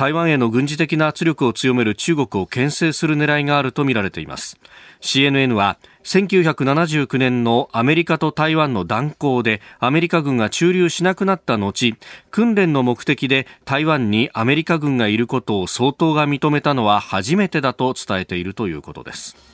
[0.00, 4.58] 台湾への軍事的な圧力を強める中国を牽制する狙いがあるとみられています。
[5.02, 11.94] CNN は1979年のアメリカと台湾の断交でアメリカ軍が駐留しなくなった後
[12.30, 19.49] 訓練の目的で台湾にアメリカ軍がいることを総統が認めたのは初めてだと伝えているということです。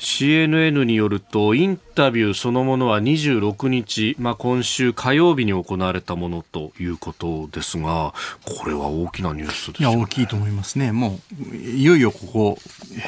[0.00, 8.14] CNN によるとインタビューそのものは26日、まあ、今週火曜日に行われたものということですが
[8.46, 10.90] これは大きなニュースです、ね、いや大きいと思いますね。
[10.90, 11.20] も
[11.52, 12.58] ういよいよここ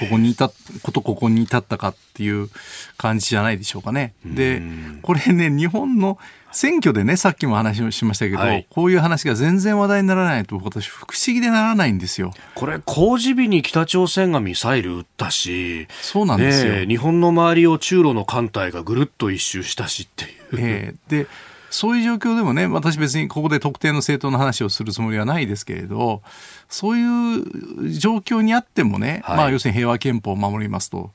[0.01, 0.51] ここにいた
[0.83, 2.51] ことここに至ったかっていう
[2.99, 4.13] 感じじゃないでしょうかね。
[4.27, 4.61] で
[5.01, 6.19] これね日本の
[6.53, 12.33] 選挙でね、さっきも話をしましたけど、はい、こういう話が全然話題にならないと、私、不思議でならないんですよ。
[12.55, 16.73] これ、公示日に北朝鮮がミサイル撃ったし、そうなんですよ。
[16.75, 20.33] ね、日本の周りを中路の艦隊がぐるっと一周したしっていう。
[20.59, 21.27] えー、で
[21.73, 26.23] そういう状況でもね、私別にここで特定の政党の話をするつもりはないですけれど、
[26.69, 31.11] そういう状況にあってもね、はい、まあ要するに平和憲法を守りますと。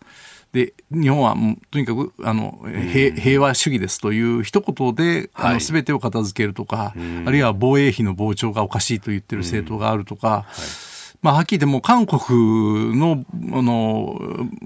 [0.57, 2.59] で日本はもうとにかくあの、
[2.91, 6.93] 平平和主義ですという一言で、はい、あの全てを片付けるとか、
[7.25, 10.27] あるいは防衛費の膨張がおかしいと言ってる政党があるとか。
[10.27, 10.87] はい。
[11.21, 13.25] まあ、はっきり言っても韓国の
[13.57, 14.19] あの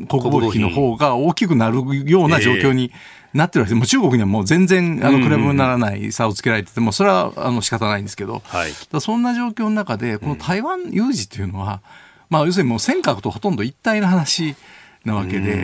[0.09, 1.77] 国防費の方が大きくなる
[2.09, 2.91] ような状況に
[3.33, 3.75] なってるわけです。
[3.75, 11.81] もう中国にはもう全然あの比べ物にならない差をつけられてても、それはあの仕方ないんですけど、はい、そんな状況の中で、この台湾有事というのは、
[12.29, 14.55] まあ、要するにもう尖閣とほとんど一体の話
[15.05, 15.63] なわけで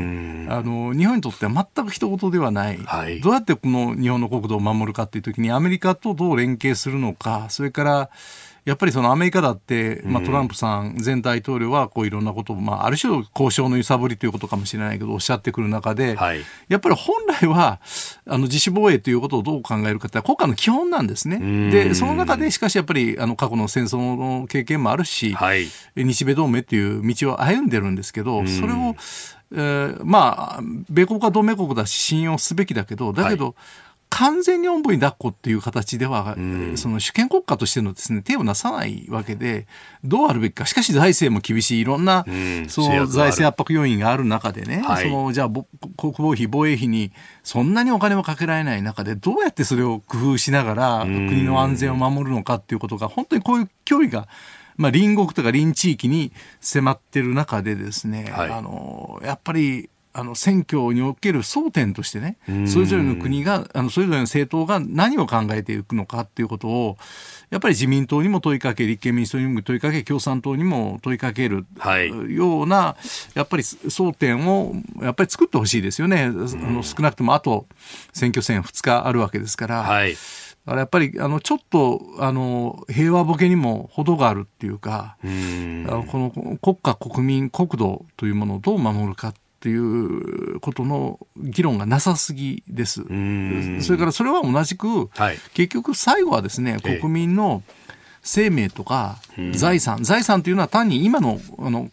[0.49, 8.09] あの日本にとっては全く一言ではない、はい、どうやってこの日本の国土を守るかっていう時にアメリカとどう連携するのかそれから
[8.67, 17.79] やっぱりそのアメリカだって、まあ、トランプさん前大統領はこういろんなことを、まあ、ある種交渉の揺さぶりということかもしれないけどおっしゃってくる中で、はい、やっぱり本来は
[18.25, 21.71] あの自主防衛ということをどう考えるかって国家の基本なんですね。
[21.71, 28.95] でその中でしかしやっぱりあの過去の戦争の経験もあるし、はい、日米同盟という道を歩んでるんですけどそれを
[29.49, 33.53] えー、まあ、米国は同盟国だし信用すべきだけど、だけど、はい
[34.09, 39.67] 完全におんぶに抱っこっていう形では、うん、その主権国家としてのですね手をなさないわけで
[40.03, 40.65] どうあるべきか。
[40.65, 41.81] しかし財政も厳しい。
[41.81, 45.65] いろんな、うん、その財政圧迫要因がある中でね、はい、そのじゃあ国
[46.17, 47.11] 防費防衛費に
[47.43, 54.27] そんなにお金もかけられない中でどうやってそれを工夫しながら国の安全を守るのかっていうことが本当にこういう脅威が
[54.77, 66.97] まあ、隣国とか隣地域に迫ってる中でですね、はい、あのやっぱりあの選挙における争点としてね、それぞれの国が、あのそれぞれの政党が何を考えていくのかっていうことを、
[67.51, 71.67] やっぱり自民党にも問いかけ、立憲民主党にも問いかけ、共産党にも問いかける
[72.29, 72.97] ような、は
[73.35, 77.67] い、やっぱり争点をやっぱり作ってほしいですよね、あの少なくともあと
[78.11, 79.83] 選挙戦2日あるわけですから。
[79.83, 80.13] はい。
[80.13, 93.01] だからやっぱりあのちょっとあの平和ボケにも程があるっていうかあのこの国家国民国土というものをどう守るかっていうことの議論がなさすぎです。
[93.03, 93.09] そ
[93.91, 97.63] れからそれは同じく、はい、結局最後はですね国民の
[98.21, 99.17] 生命とか
[99.53, 101.89] 財産、財産というのは単に今のあの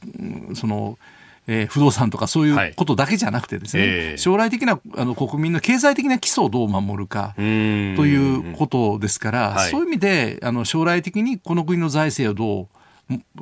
[0.54, 0.98] その
[1.46, 3.90] えー、不動産とかそういうことだけじゃなくてですね、はい。
[3.90, 12.68] えー、将来的なあの国民の経済的な基礎をどう守るかということですから、そういう意味であの将来的にこの国の財政をどう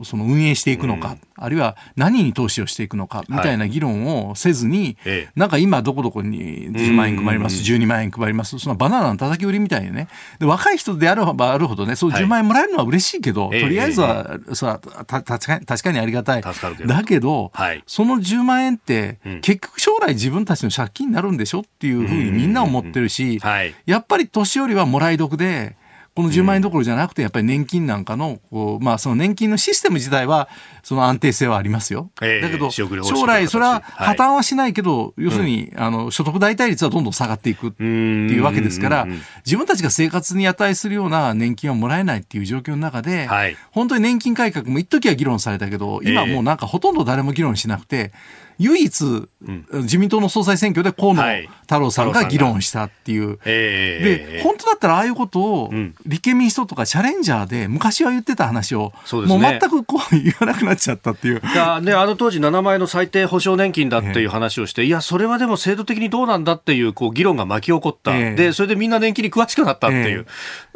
[0.03, 10.09] その運営していくのか、うん、あるいは何に投資をしていくのかみたいな議論をせずに、はい、なんか今どこどこに10万円配ります、12万円配ります、そのバナナの叩き売りみたいにね、
[10.41, 16.43] で若い人であればあるほどね、そう10万円もらえるのは嬉しいけど、はい、とりあえずは、えそた確かに確かにありがたい。
[16.43, 23.41] だけど、はい、その10万円って、結局将来自分たちの借金になるんでしょっていうふうにみんな思ってるし、
[23.87, 25.77] やっぱり年寄りはもらい得で、
[26.15, 30.49] この10万円どころじゃなくて、やっぱり年金なんかの、こうまあ、その年金のシステム自体は、
[30.83, 32.11] その安定性はありますよ。
[32.21, 32.87] えー、だけど、将
[33.27, 39.07] 来、それは破綻はしないけど、はい、要するに、あの、所得代替率はどんどん下がっていくっていうわけですから、
[39.47, 48.13] 自分たちが生活に値するような年金はもらえないっていう状況の中で、はい、本当に年金改革も一時は議論されたけど、今もうなんかほとんど誰も議論しなくて、
[48.59, 51.23] 唯一、うん、自民党の総裁選挙で河野
[51.63, 53.39] 太郎さんが議論したっていう。
[53.45, 55.71] で、本当だったらああいうことを、
[56.07, 61.41] 立憲民主党とかチャレンジャーで昔は言ってた話を、うね、もう全くこう言わなくなっちゃったっていう。
[61.41, 68.13] で、あの当時7万円の最低保障年金だっていう話をして、いや、それはでも制度的にどうなんだっていうこう議論が巻き起こった。
[68.13, 70.27] で、それでみんな年金に詳しくなったっていう。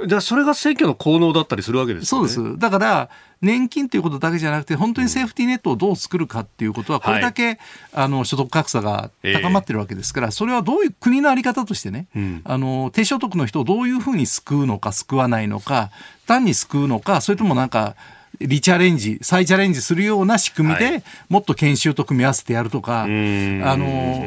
[0.06, 2.28] で、それが選挙の効能だったりするわけですよね。
[2.28, 2.58] そうです。
[2.58, 3.10] だから、
[3.46, 7.58] 年金ということだけじゃなくて、本当にセーフティーネットをどう作るかっていうことは、これだけ、はい、
[7.94, 15.90] あの所得格差が高まってるわけですから、それはどういう国の在り方としてね、うん、あの低所得の人をどういうふうに救うのか、救わないのか、
[16.26, 17.96] 単に救うのか、それともなんか、
[18.40, 24.26] リチャレンジ、再チャレンジするような仕組みで、はい、もっと研修と組み合わせてやるとか、あの、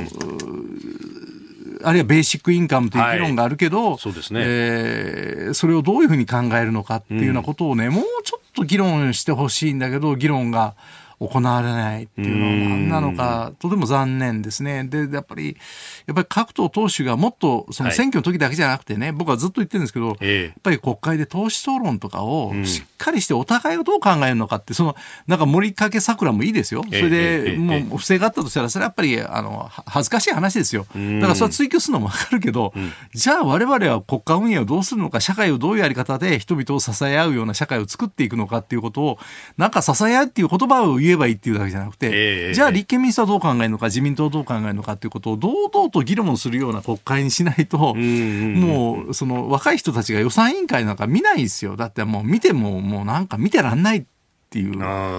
[1.84, 10.76] あるいはベーシックインカムという議論があるけど、はい、そうですね、えー、それをどういうふうに考えるのかっていうようなことをね、もうちょっと議論してほしいんだけど、議論が
[11.20, 14.86] 行われないっていうのは何なのか、とても残念ですね。
[14.86, 15.58] で、やっぱり、
[16.08, 24.96] やっぱり各党党首がもっと、その選挙の時だけじゃなくてね、はい、僕はずっと言ってるんですけど、えやっぱり国会で党首討論とかをしっかりしてお互いをどう考えるのかって、その、
[25.28, 26.84] なんか森かけ桜もいいですよ。
[26.84, 30.86] それで、もう不正があったとしたら、それはやっぱり、あの、恥ずかしい話ですよ。
[30.94, 32.74] だからそれは追及するのもわかるけど、
[33.14, 39.20] じゃあ我々は国家運営をどうするのか、社会をどういうやり方で人々を支え合うような社会を作っていくのかっていうことを、
[39.58, 51.76] なんか支え合うっていう言葉を言えばいいっていうだけじゃなくて、えー、じゃあ立憲民主党はどう考えるのか、自民党はどう考えるのかっていうことを堂々と議論するような国会にしないと、もう、その若い人たちが予算委員会なんか見ないですよ。
[51.76, 54.04] だってもう見ても、もうなんか見てらんないっ
[54.50, 54.74] ていう、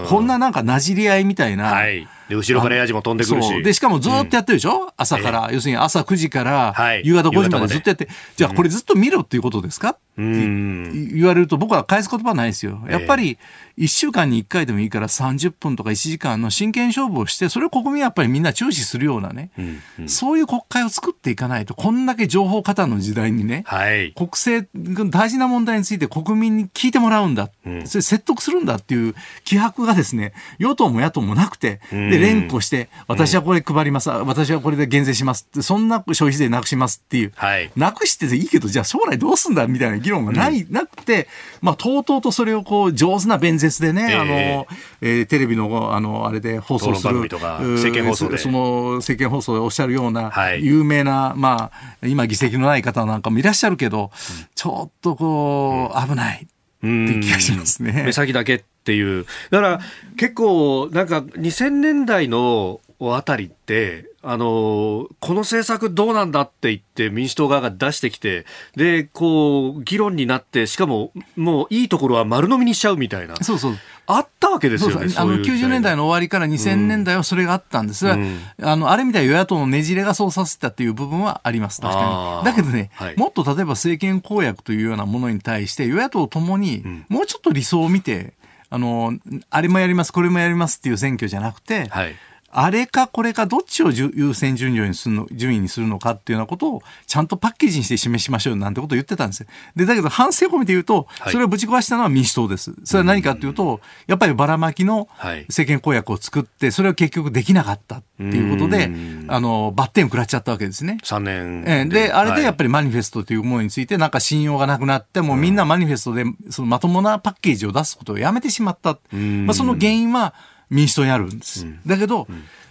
[0.09, 1.65] こんななんかなじり合いみたいな。
[1.65, 3.63] はいで、後ろからヤジも飛んでくるし。
[3.63, 12.81] で、しかもずっとやってるでしょ、うん、朝から、要するに朝9時から夕方5時までずっとやって、じゃあこれずっと見ろっていうことですか、って言われると僕は返す言葉ないですよ。
[12.89, 13.39] やっぱり
[13.79, 24.69] 1週間に1回でもいいから30分とか1時間の真剣勝負をして、それを国民はやっぱりみんな注視するようなね、うんうん、そういう国会を作っていかないと、こんだけ情報過多の時代にね、はい、国政、
[25.09, 29.15] 大事な問題について国民に聞いてもらうんだ、うん、それ説得するんだっていう
[29.45, 41.29] 気迫がですね、与党も野党もなくて、で、連呼して、私はこれ配ります、私はこれで減税しますって、そんな消費税なくしますっていう、はい、なくしていいけど、じゃあ将来どうすんだみたいな議論がない、うん、なくて、
[41.61, 44.67] まあ、とうとうとそれをこう、上手な弁舌でね、えー、あの、
[45.01, 47.21] えー、テレビの、あの、あれで放送する。
[47.21, 48.39] 政見放送で。
[48.39, 56.47] その、政見放送でおっしゃるような、有名な、まあ、今議席のない方なんかもいらっしゃるけど、うん、ちょっとこう、危ない。
[56.81, 58.03] っていう気がしますね。
[58.05, 59.27] 目先だけっていう。
[59.51, 59.81] だから
[60.17, 68.45] 結構なんか2000年代のあたりって、あの、この政策どうなんだって言って民主党側が出してきて、
[68.77, 73.37] で、こう、議論になって、しかも、もういいところは丸飲みにしちゃうみたいな。
[73.37, 73.79] そうそう。
[74.17, 75.13] あったわけですよね。
[75.17, 81.81] あの、90年代の終わりから2000年代はそれがあったんですが、うん、あの、あれみたい与野党のねじれがそうさせたっていう部分はあります。
[81.81, 82.45] 確かに。
[82.45, 88.35] だけどね、はい、もっと例えば政権公約というようなものに対して、与野党ともに、もうちょっと理想を見て、
[88.71, 89.15] あの、
[89.51, 92.15] あれもやります、これもやりますっていう選挙じゃなくて、はい
[92.53, 99.47] あれかこれかどっちを優先順位にするの、順位にするのかっていうようなことをちゃんとパッケージにして示しましょうなんてことを言ってたんですよ。
[99.77, 102.73] で、だけど反省を込めて言うと、それをぶち壊したのは民主党です。
[102.85, 105.09] それは何かというと、やっぱりばらまきの
[105.49, 108.91] 政権公約を作って、それは結局できなかったっていうことで、
[109.29, 110.99] あの、バッテンを食らっちゃったわけですね。
[111.03, 112.07] 3年で。
[112.09, 118.99] で、あれでやっぱりマニフェストというものについてなんか信用がなくなって、もうみんなマニフェストでそのまともなパッケージを出すことをやめてしまった。
[119.13, 120.35] まあ、その原因は
[120.71, 121.67] 民主党にあるんです。
[121.87, 122.27] だけど、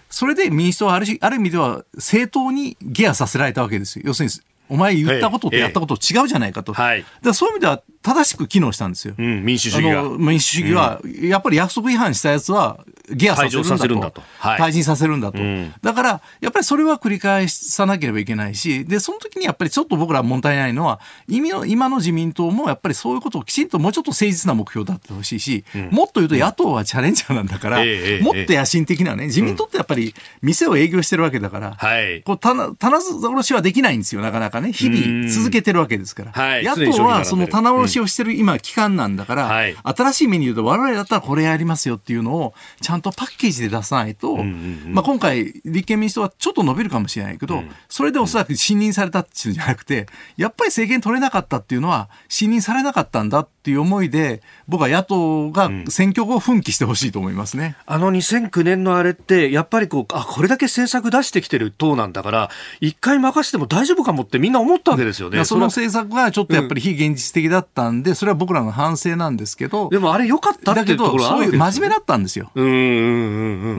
[0.09, 4.03] それで民主党はあるある意味では正当にゲアさせられたわけですよ。
[4.07, 4.35] 要するに、
[4.69, 6.73] お前言ったこととやったこと違うじゃないかと。
[6.73, 9.15] はい、だそういう意味では正しく機能したんですよ。
[9.17, 10.03] うん、民主主義が。
[10.17, 12.79] 民主主義は、やっぱり約束違反したやつは、
[13.11, 14.21] ゲアさせるんだと。
[14.39, 15.39] 退陣させるんだと。
[15.81, 34.71] だから、やっぱりそれは繰り返さなければいけないし、で、その時にやっぱりちょっと僕ら問題ないのは、意味の今の自民党もやっぱりそういうことをきちんともうちょっと誠実な目標だってほしいし、うん、もっと言うと野党はチャレンジャーなんだから、うん、もっと野心的なね、自民党ってやっぱり店を営業してるわけだから、はい、こう棚棚卸しはできないんですよ、なかなかね。
[34.71, 36.31] 日々続けてるわけですから。
[36.31, 65.45] はい、野党はその棚卸しをしてる今、期間なんだから、はい、新しいメニューで我々だったらこれやりますよっていうのをちゃんとパッケージで出さないと、うんうんうん、まあ、今回立憲民主党はちょっと伸びるかもしれないけど、うん、それでおそらく信任されたっていうんじゃなくてやっぱり政権取れなかったっていうのは信任されなかったんだっていう思いで僕は野党が選挙後奮起してほしいと思いますね、うん、あの2009年のあれってやっぱりこうあこれだけ政策出してきてる党なんだから一回任せても大丈夫かもってみんな思ったわけですよね。
[65.45, 69.89] その政策がちょっとやっぱり非現実的だったんで、それは僕らの反省なんですけど。
[69.89, 72.51] でもあれ良かったっていうところそういう真面目だったんですよ。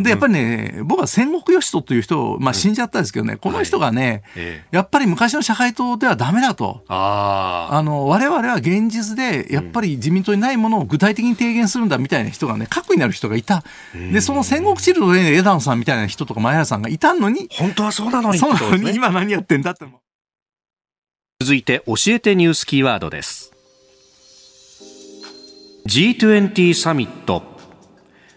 [0.02, 4.22] で、やっぱりね、僕は戦国義人という人を、まあ死んじゃったんですけどね、この人がね、
[4.70, 6.84] やっぱり昔の社会党ではダメだと。
[6.88, 13.64] ああの、我々は現実で、やっぱり自民党にないものを具体的に提言するんだみたいな人がね、核になる人がいた。
[14.12, 19.86] で、その戦国チルドレ枝野さんみたいな人とか前原さんがいたのに、本当はそうなのに、そうなのに、今何やってんだって。
[21.40, 23.50] 続いて教えてニュースキーワードです。
[25.86, 27.42] G20 サミット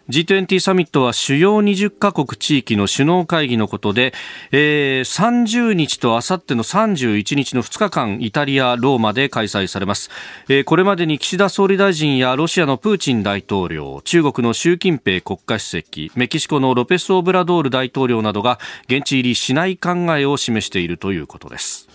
[0.10, 4.14] G20 サミットは主要20カ国地域の首脳会議のことで、
[4.52, 10.10] えー、30日とあさっての31日の2日間イタリア・ローマで開催されます、
[10.50, 21.88] えー、これまでに岸田総理大臣やロシアのプーチン大統領中国の習近平国家主席メキシコのロペス・オブラドール大統領などが現地入りしない考えを示しているということです。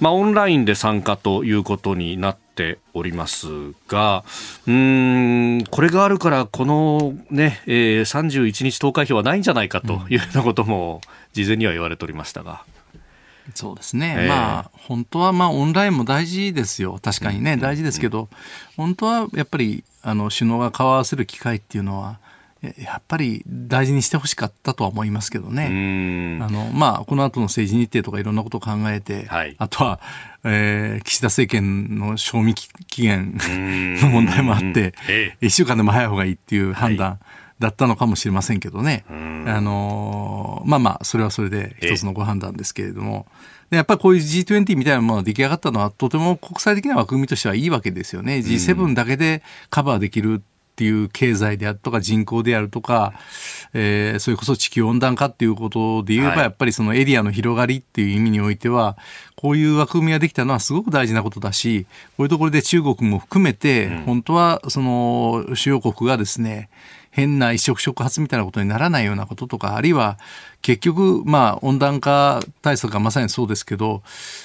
[0.00, 3.46] まあ、オンラインで参加ということになってっております
[3.86, 4.24] が、
[4.66, 11.00] うん、これがあるから、このね、えー、31日投開票はないんじゃないかというようなことも、
[11.32, 12.64] 事前には言われておりましたが。
[13.54, 18.28] そうですね、えー、まあ本当はまあオンラインも大事ですよ、確かにね、大事ですけど、
[18.76, 22.18] 本当はやっぱりあの首脳が顔を合わせる機会っていうのは、
[22.60, 26.40] やっぱり大事にしてほしかったとは思いますけどね。
[26.42, 30.00] あの、まあ、この後の政治日程とかいろんなことを考えて、はい、あとは、
[30.44, 33.36] えー、岸田政権の賞味期限
[34.00, 34.94] の問題もあって、
[35.40, 37.18] 一週間でも早い方がいいっていう判断
[37.58, 39.04] だったのかもしれませんけどね。
[39.08, 43.26] あのまあまあ、それはそれで一つのご判断ですけれども、
[43.70, 48.36] でやっぱりこういう G20 みたいなものが出来上がったのは、とても国際的な枠組みとしてはいいわけですよね。
[48.36, 50.42] G7 だけでカバーできる
[50.78, 53.14] っていう経済であるとか人口であるとか、
[53.74, 58.96] えー、それこそ地球温暖化っていうことで言えば、やっぱりそのエリアの広がりっていう意味においては、
[59.34, 66.68] こういう枠組みができたのはすごく大事なことだし、こういうところで中国も含めて、本当はその主要国がですね、
[67.10, 70.16] 変な一触触発みたいなことにならないようなこととか、あるいは
[70.62, 74.02] 結局、まあ、温暖化対策がまさにそうですけど、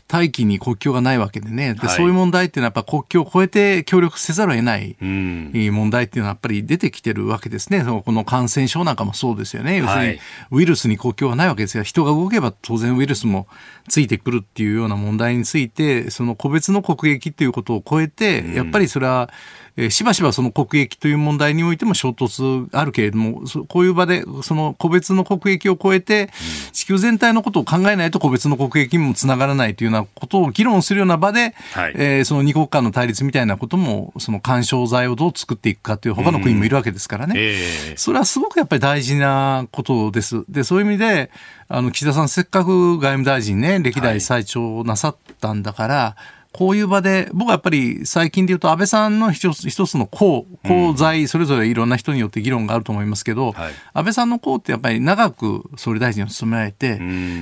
[0.07, 7.83] 大気に国境がないわけでね、で、はい、そういう問題っていうのはやっぱ国境を越えて協力せざるを得ない問題っていうのはやっぱり出てきてるわけですね。
[7.83, 9.77] この感染症なんかもそうですよね。
[9.77, 10.19] 要するに、
[10.51, 11.83] ウイルスに国境がないわけですよ。
[11.83, 13.47] 人が動けば当然ウイルスも
[13.89, 19.29] ついてくるっていうような問題について、その個別の国益っていうことを超えて、やっぱりそれは、
[19.75, 26.02] えー、しばしばその国益という問題においても衝突あるけれども、こういう場でその個別の国益を超えて、
[26.71, 37.33] 地球全体のことを考えないと個別の国益にもつながらないというようなことを議論するような場で、はい、えー、その二国間の対立みたいなことも、その干渉剤をどう作っていくかという他の国もいるわけですからね。
[37.37, 40.43] えー、それはすごくやっぱり大事なことです。
[40.49, 41.31] で、そういう意味で、
[41.67, 56.99] あの、岸田さんせっかく外務大臣ね、歴代最長なさったんだから、はいこういう場で、僕はやっぱり最近で言うと安倍さんの一つ一つの功、功罪、それぞれいろんな人によって議論があると思いますけど、はい、安倍さんの功ってやっぱり長く総理大臣を務められて、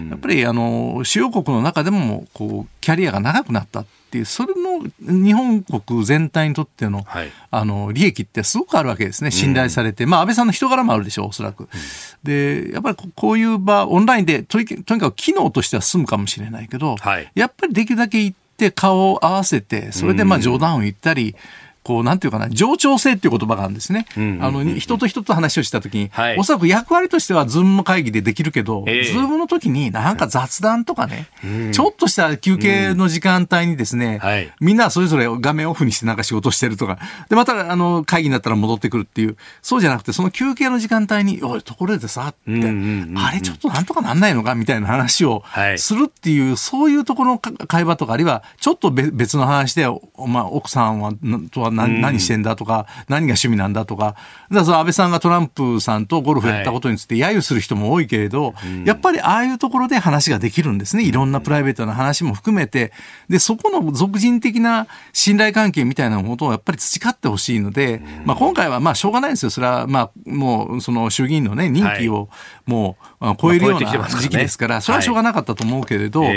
[0.10, 9.32] やっぱりあの、主要国の中でも、こう、キャリアが長くなったっていう、それの日本国全体にとっての、はい、あの、利益ってすごくあるわけですね。
[9.32, 10.06] 信頼されて。
[10.06, 11.68] まあ、安倍さんの人柄もあるでしょう、おそらく。
[12.24, 18.34] で、やっぱりこういう場、オンラインでとにかく機能としては済むかもしれないけど、はい、やっぱりできるだけ
[18.68, 21.36] って顔を合わせて、それでまあ冗談を言ったり、
[21.84, 24.06] こう、なんていうかな、冗長性っていう言葉があるんですね。
[24.16, 31.28] あの、人と人と話をしたときに、はい、おそらく役割としてはズーム会議でできるけど、えー、ズームの時になんか雑談とかね、
[31.72, 42.40] ちょっとした休憩の時間帯にですね、はい、みんなそれぞれ画面オフにしてなんか仕事してるとか、で、またあの、会議になったら戻ってくるっていう、そうじゃなくて、その休憩の時間帯に、おい、ところでさ、って、
[43.16, 45.44] あれちょっとなんとかなんないのかみたいな話を
[45.78, 49.88] するっていう、はい、そういうところの会話とか、あるいはちょっと別の話で、
[50.28, 51.14] まあ、奥さんは、
[51.52, 54.16] とは何,、何してんだとか、何が趣味なんだとか、
[54.52, 58.54] だから安倍さんがトランプさんとゴルフやったことについて揶揄する人も多いけれど、
[58.86, 61.04] やっぱりああいうところで話ができるんですね。
[61.04, 62.92] いろんなプライベートな話も含めて。
[63.30, 69.50] で、そこの俗人的な信頼関係みたいなことをやっぱり培ってほしいので、まあ今回はまあしょうがないですよ。
[69.50, 72.30] それはまあもうその衆議院のね、任期を
[72.66, 76.32] もう超えるような時期ですから、それはしょうがなかったと思うけれど、や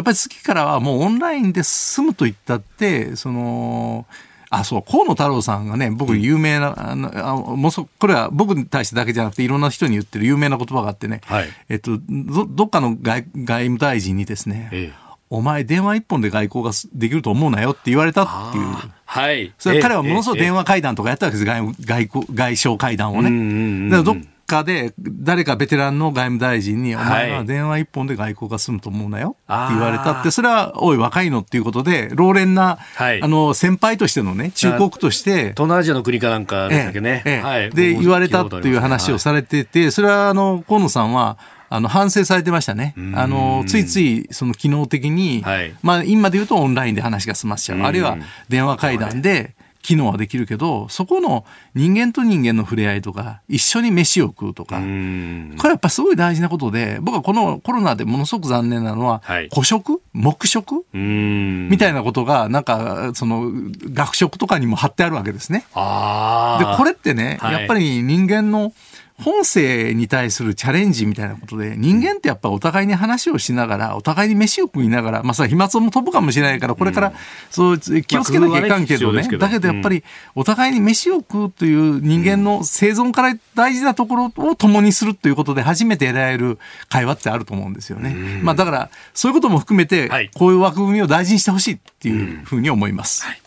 [0.00, 4.06] っぱり次からはもうオンラインで済むと言ったって、その、
[4.50, 18.66] あ、そう、河野太郎さんがね、僕有名な、あの、あもうそ、これは僕に対してだけじゃなくて、いろんな人に言ってる有名な言葉があってね、はい、えっと、ど、どっかの外外務大臣にですね、ええお前電話一本で外交ができると思うなよって言われたっていう。
[19.04, 19.54] はい。
[19.58, 21.46] それ彼はものすごい電話会談とかやったわけです。
[21.46, 23.90] 外外外相会談をね。
[23.90, 35.50] だからどっかで、誰かベテランの外務大臣に、お前は電話一本で外交が済むと思うなよって言われたって、それは、おい、若いのっていうことで、老練な、はい、あの、先輩としてのね、忠告として。
[35.50, 37.22] 東南アジアの国かなんかでしたっけね。
[37.24, 41.38] ええはい、で、言われたっていう話をされてて、それは、あの、河野さんは、
[41.72, 42.96] あの反省されてましたね。
[43.14, 47.78] あのついついその機能的に、はい、まあ今で言うとオンラインで話が済ましちゃう。
[47.82, 60.02] あるいは電話会談で機能はできるけど、そこの人間と人間の触れ合いとか、一緒に飯を食うとか、これやっぱすごい大事なことで、僕はこのコロナでものすごく残念なのは、はい、古食？
[60.12, 60.84] 黙食？
[60.92, 63.50] みたいなことが、なんか、その、
[63.92, 65.60] 学食とかにも貼ってあるわけですね。
[65.60, 68.72] で、これってね、はい、やっぱり人間の、
[69.20, 77.12] 本性に対するチャレンジみたいなことで、人間ってやっぱお互いに話をしながら、お互いに飯を食いながら、まあさ、飛沫も飛ぶかもしれないから、これから、
[77.50, 79.22] そう、気をつけなきゃいかんけどね。
[79.22, 80.02] だけどやっぱり、
[80.34, 86.58] お互いに飯を食うという人間の生存から大事なところを共にするということで、初めて得られる
[86.88, 88.40] 会話ってあると思うんですよね。
[88.42, 93.24] まあだから、そういうことも含めて、こういう枠組みを大事にしてほしいっていうふうに思います。
[93.24, 93.40] はい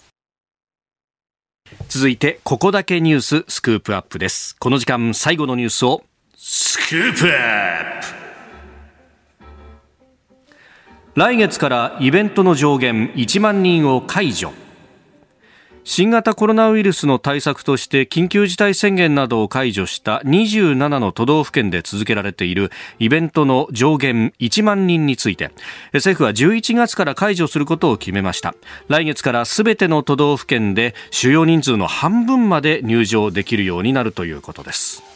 [1.89, 4.55] 続いてここだけニューススクープアップです。
[4.59, 6.03] この時間最後のニュースを
[6.35, 8.23] スクープアップ。
[11.15, 14.51] 来月からイベントの上限1万人を解除。
[15.85, 25.51] 新型コロナウイルスの対策として緊急事態宣言などを解除した27の都道府県で続けられているイベントの上限1万人について
[25.93, 28.55] 政府は11月から解除することを決めました。
[28.87, 35.12] 来月からすべての都道府県で主要人数の半分まで入場できるようになるということです。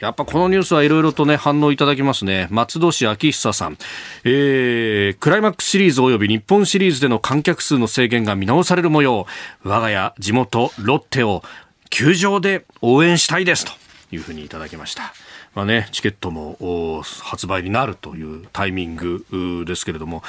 [0.00, 2.48] やっぱこのニュースはいろいろとね、反応いただきますね。
[2.50, 3.76] 松戸市秋久さん。
[4.24, 9.26] えー、クライマックスシリーズ及び日本シリーズでの観客数の制限が見直される模様。
[9.62, 11.42] 我が家、地元、ロッテを
[11.90, 13.72] 球場で応援したいですと
[14.10, 15.12] いうふうにいただきました。
[15.54, 20.22] まあね、チケットも発売になるというタイミングですけれども、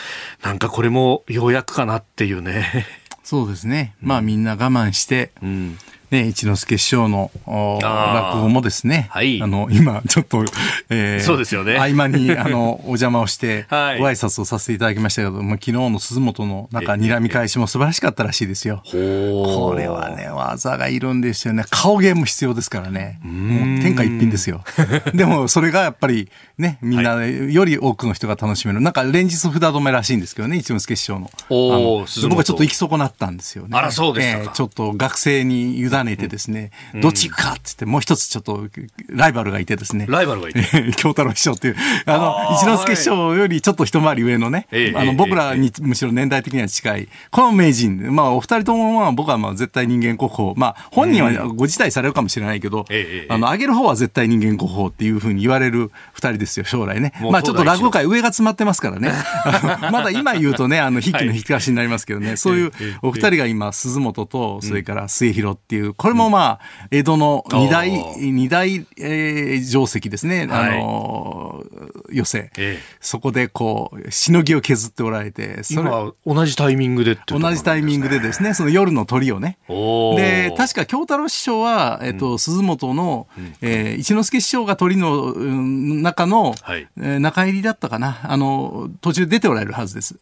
[0.44, 2.88] なんかこれもようやくかなっていうね。
[3.24, 3.96] そうですね。
[4.02, 5.78] まあみんな我慢して、うん
[6.12, 10.44] ね、一之輔師匠の落語もですね、はい、あの、今、ちょっと、
[10.90, 11.78] えー、そうですよね。
[11.78, 18.84] 合間に、あの、お邪魔をして、 はい、ご挨拶をさせていただきましたけども、昨日の鈴本の、なんか、睨み返しも素晴らしかったらしいですよ。
[18.84, 21.64] これはね、技がいるんですよね。
[21.70, 23.18] 顔芸も必要ですからね。
[23.24, 24.66] もう天下一品ですよ。
[25.16, 28.82] でも、それがやっぱり、ね、みんな、より多くの人が楽しめる。
[28.82, 31.32] なんか、連日札止めらしいんですけどね、一之輔師匠の。
[31.50, 33.70] お僕はちょっと行き損なったんですよね。
[33.78, 38.68] あら、そうですか、えー、ちょっと学生に委ねてですね、うん、どっち行くかって言って、もう一つちょっと
[39.10, 40.06] ライバルがいてですね。
[40.10, 40.62] ライバルがいて。
[40.98, 41.76] 京太郎師匠っていう、
[42.06, 52.86] あの、一之輔師匠よりちょっと一回り上のね、あの、僕らにむしろ年代的には近い、この名人、まあ、お二人とも、まあ、僕はまあ、絶対人間国宝、まあ、本人はご辞退されるかもしれないけど、
[53.30, 57.14] あの、上げる方は絶対人間国宝っていうふうに言われる二人ですよ、将来ね。
[57.32, 59.12] まあ、ちょっと落語界上が詰まってますからね。
[59.92, 62.72] まだ今言うとね、あの、筆記の引き出しになりますけどね、そういう
[63.02, 66.60] お二人が今、鈴本と、それから末広っていう、これもまあ、
[66.92, 71.64] 江戸の二大、二大、えー、定石ですね、はい、あの、
[72.12, 79.58] 寄せ、ええ、そこでこう、しのぎを削っておられて、それ今、同じタイミングで同じタイミングでですね、その夜の鳥をね。
[79.68, 90.16] で、確か京太郎師匠は、えっ、と、鈴本の、うん、えー、一之輔師匠が鳥の、うん、中の、はい、えー、中入りだったかな、あの、途中出ておられるはずです。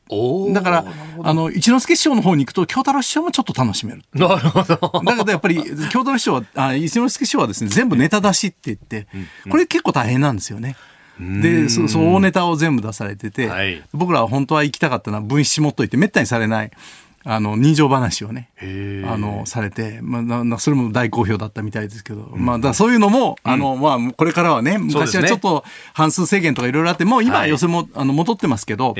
[0.53, 0.85] だから、
[1.23, 4.03] あの、一之輔師匠の方に行くと、京太郎師匠もちょっと楽しめる。
[4.13, 5.01] なるほど。
[5.03, 9.07] だけどやっぱり、京太郎師匠は、あ一之輔師匠はですね、全部ネタ出しって言って、
[9.49, 10.75] これ結構大変なんですよね。
[11.19, 16.71] でそその大ネタを全部出されてて、はい、僕らは本当は行きたかったのは分子持っといてめったにされない
[17.25, 18.49] あの人情話をね
[19.05, 28.95] あのされて、まあ、なそれも大好評だったみたいですけど、うん、まあ、だそういうのも、あのまあ、これからはね昔はちょっと半数制限とかいろいろあってもう今は寄せも、はい、あの戻ってますけど。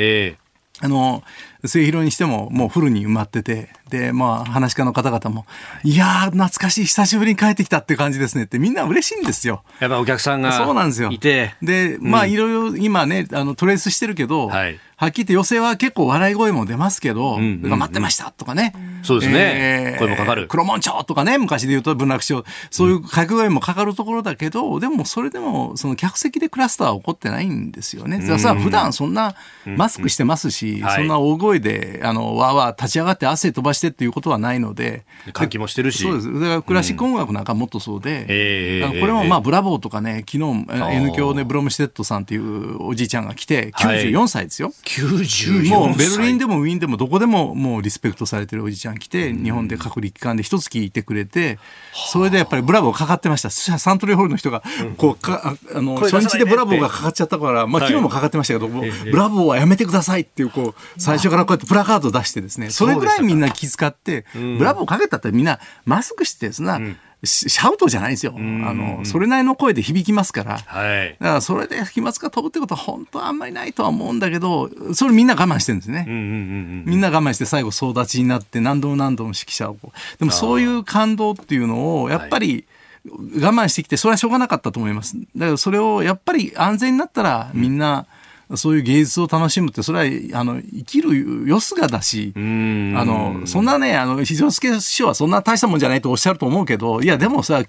[0.82, 1.24] あの、
[1.66, 5.46] 末広にしてももうフルに埋まってて、で、まあ、話し家の方々も、
[5.84, 9.64] いやー、懐かしい、久しぶりに帰ってきたって感じですねってみんな嬉しいんですよ。
[9.80, 11.10] やっぱお客さんがそうなんですよ。
[11.12, 11.56] いて。
[11.62, 18.74] で、まあ、いろいろ今ね、あの、トレースしてるけど、はい、はっきり言って寄席は結構笑い声も出ますけど、うんうんうん、待ってましたとかね。
[19.02, 19.40] そうですね。
[19.40, 20.48] えー、声もかかる。
[20.50, 28.18] 黒門町とかね、昔で言うと文楽師匠、そういう掛け声もかかるところだけど、うん、でもそれでも、その客席でクラスターは起こってないんですよね。
[28.18, 29.36] うん、さ普段そんな
[29.66, 35.04] マスクしてますし、うんうん、そんな大声で、あの、わーわー立ち上がって汗飛ばしてっていうことはないので。
[35.34, 36.04] 換気もしてるし。
[36.04, 36.34] そうです。
[36.34, 44.68] だからクラシック音楽なんかもっとそうで、うん、これもまあ、ブラボーとかね、昨日、N 響でブロムシュテットさんっていうおじいちゃんが来て、94歳ですよ。
[44.68, 51.60] はい、94もうベルリンでもウィーンでもどこでももうリスペクトされてるおじちゃん来て、日本で隔離期間で一月いてくれて、
[52.12, 53.50] それでやっぱりブラボーかかってました。
[53.50, 54.64] サントリーホールの人が、
[54.98, 66.80] こうか、あの、初日でブラボーがかかっちゃったから、まあ昨日もかかってましたけど、ブラボーはやめてくださいっていう、こう、最初からこうやってプラカード出してですね、それぐらいみんな気遣って、ブラボーかけたってみんなマスクしてですな、
[67.24, 68.34] シャウトじゃないですよ。
[68.36, 70.58] あの、それなりの声で響きますから。
[70.58, 71.18] はい。
[71.20, 76.06] だからそれで飛沫が飛ぶってことは本当はあんまりないとは思うんだけど、それみんな我慢してるんですね。
[76.08, 80.18] みんな我慢して最後総立ちになって何度も何度も指揮者をこう。
[80.18, 82.66] でもそういう感動っていうのを、やっぱり、
[83.06, 85.18] 我慢してきて、それはしょうがなかったと思います。
[85.36, 88.19] だからそれをやっぱり安全になったらみんな、うん
[88.56, 97.62] そういう芸術を楽しむって、それは、あの、生きるよすがだし、あの、そんなね、あの、非常介師匠はそんな大したもんじゃないとおっしゃると思うけど、いや、でもさ、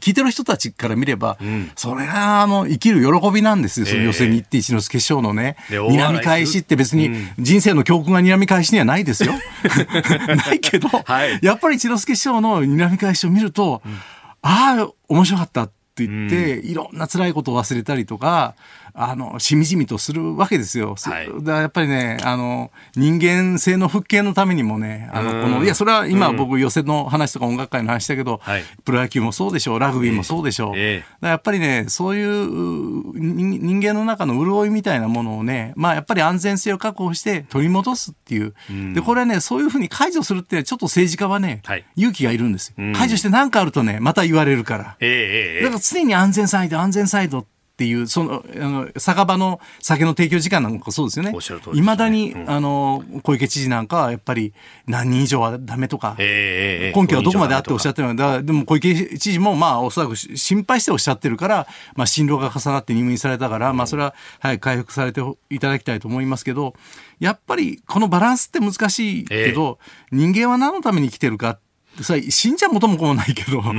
[0.00, 9.34] 聞いてる人たちから見れば、うん、それが、あの、生きる喜びなんですよ、その寄席に行って一之輔師匠のね、睨み返しって別に人生の教訓が睨み返しにはないですよ。
[10.46, 13.92] ないけど、はい、やっぱり一之輔師匠の睨み返しを見ると、うん、
[14.40, 15.68] ああ、面白かった。
[15.92, 18.54] って言って、いろんな辛いことを忘れたりとか、
[18.94, 20.96] あの、しみじみとするわけですよ。
[20.98, 30.72] はい、だやっぱりね、あの、人間性の復権のためにもね、あの、この、いや、それは今僕寄せの話とか音楽会の話だけど、はい、プロ野球もそうでしょう、ラグビーもそうでしょう。
[30.76, 38.54] えー、やっぱりね、そういう人間の中の潤いみたいなものをね、まあやっぱり安全性を確保して取り戻すっていう。
[38.94, 42.92] で、これはね、そういうふうに解除するってちょっと政治家はね、はい、勇気がいるんですよ。
[42.94, 44.96] 解除して何かあるとね、また言われるから。
[45.00, 51.32] えー、だから常に安全サイド、安全サイドっていう、その、あの、酒場の酒の提供時間なんかそうですよね。
[51.74, 54.52] いま、ね、だに、うん、あの、小池知事なんかはやっぱり
[54.86, 65.20] 何人以上はダメとか、根拠はどこまであっておっしゃってるのだでも小池知事もまあおそらく心配しておっしゃってるから、まあ心労が重なって入院されたから、うん、まあそれは、はい、回復されて
[65.50, 66.74] いただきたいと思いますけど、
[67.20, 69.78] やっぱりこのバランスって難しいけど、
[70.10, 73.72] 人間は何のために生きてるかって、さ死んじゃ元も子もないけど、だ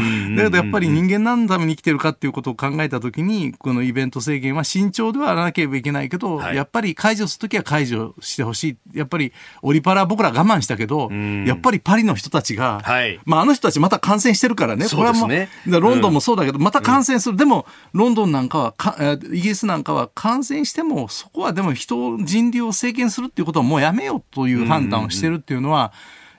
[0.44, 8.98] けどやっぱり人間何のために生きてるかっていうことを考えたときに、このイベント制限は慎重ではなければいけないけど、はい、やっぱり解除するときは解除してほしい。
[8.98, 17.34] やっぱりオリパラ僕ら我慢したけど、やっぱりパリの人たちが、はい、まああの人たちまた感染してるからね、これはもう、ロンドンもそうだけど、また感染する。
[17.34, 18.96] うん、でも、ロンドンなんかはか、
[19.32, 25.94] イギリスなんかは感染しても、そこはでも人、人流を制限するっていうことはもうやめようという判断をしてるっていうのは、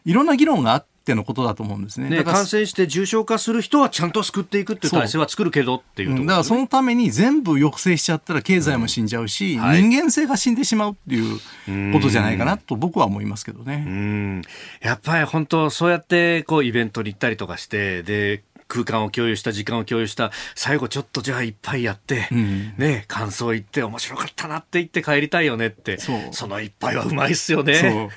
[0.04, 2.08] いろんな議論があって、ってのことだと思うんですね。
[2.08, 14.42] ね感染して重症化する人はちゃんと救っていくっていう体制は作るけどっていう、ね、だからそのために全部抑制しちゃったら経済も死んじゃうし、うんはい、人間性が死んでしまうっていうことじゃないかなと僕は思いますけどね。
[14.80, 18.42] やっぱり本当そうやってこうイベントに行ったりとかしてで
[18.74, 25.98] 空間を共有した時間を共有した最後ちょっとじゃあいっぱいやって、うん、ね感想言って面白かったなって言って帰りたいよねって。
[26.32, 28.10] その一杯はうまいっすよね。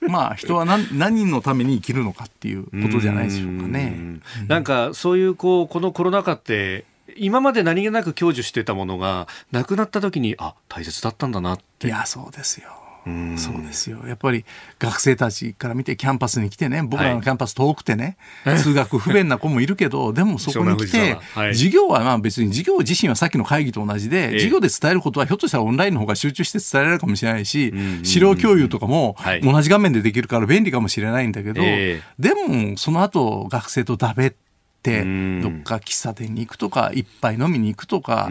[0.00, 3.84] まあ人は何 何のために生きるのかっていうことじゃないでしょうかね。
[3.88, 4.22] ん。
[4.48, 6.84] なんかそういうこうこのコロナ禍って
[7.16, 11.88] 今まで何気なく享受してたものがなくなった時にあ大切だったんだなって。
[11.88, 12.81] いやそうですよ
[13.36, 13.98] そうですよ。
[14.06, 14.44] やっぱり
[14.78, 27.74] 学生たちから見てキャンパスに来てね僕らのキャンパス遠くてね、はい、通学不便な子もいるけど でもそこに来て、はい、授業はまあ別に授業自身はさっきの会議と同じで、え授業で伝えることはひょっとしたらオンラインの方が集中して伝えられるかもしれないし、
[28.04, 34.51] 資料共有とかも同じ画面でできるから便利かもしれないんだけど、えでもその後学生とだべって
[34.82, 35.04] って
[35.40, 38.28] どっか喫茶店に行くとか一杯飲みに行くとか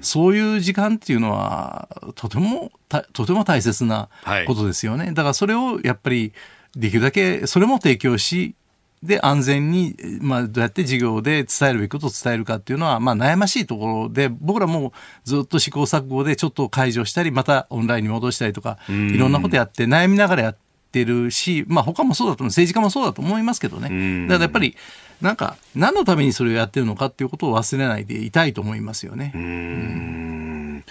[0.00, 2.72] そういう時間っていうのはとても
[3.12, 4.08] とても大切な
[4.46, 6.32] ことですよね、はい、だからそれをやっぱり
[6.74, 8.54] できるだけそれも提供し
[9.02, 14.92] で安全に、まあ、どうやって授業で伝えるべきことを伝えるかっていうのは、まあ、悩ましいところで僕らも
[15.24, 20.69] ずっと試行錯誤でちょっと解除したりまたオンラインに戻したりとかいろんなことやって悩みながらやって
[21.04, 22.50] るし、まあ、他もそうだと思う。
[22.50, 24.26] 政治家もそうだと思いますけどね。
[24.26, 24.76] だからやっぱり
[25.20, 29.32] なんか何のためにそれをやってるのかっていうことを忘れないでいたいと思いますよね。
[29.34, 30.84] うん。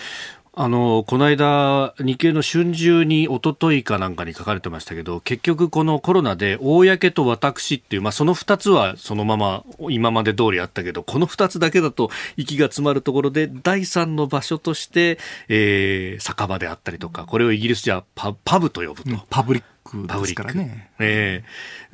[0.62, 19.18] あのこの間、日経の春秋に一昨日かなんかに書かれてましたけど、結局、このコロナで、公と私っていう、まあ、その2つはそのまま今まで通りあったけど、この2つだけだと息が詰まるところで、第3の場所として、えー、酒場であったりとか、これをイギリスじゃパパブと呼ぶと。
[19.30, 20.90] パブリックですからね。
[21.00, 21.44] え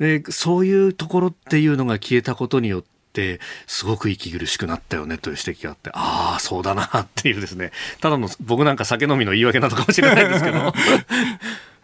[0.00, 10.72] ー、でそういうところっていうのが消えたことによって、すごく息苦しくなったよねという指摘があって、ああ、そうだなっていうですね、ただの僕なんか酒飲みの言い訳なのかもしれないですけど。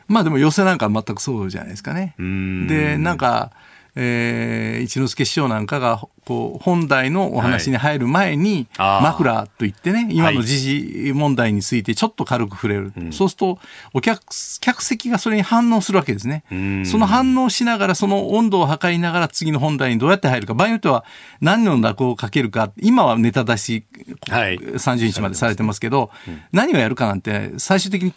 [0.09, 2.15] まあでも寄せなんか全くそうじゃないですかね。
[2.19, 3.53] で、なんか、
[3.95, 13.59] えー、一之輔師匠なんかがこう本題のお話に入る前に、はい、マフラーといってね今の時事問題についてちょっと軽く触れる、はい、そうすると
[13.93, 14.23] お客
[14.61, 16.45] 客席がそれに反応するわけですね。
[16.87, 21.05] その反応しながらその温度を測りながら次の本題にどうやって入るか場合によっては
[21.41, 23.85] 何の落語をかけるか今はネタ出し、
[24.29, 26.11] はい、30日までされてますけど、
[26.53, 28.15] 何をやるかなんて最終的に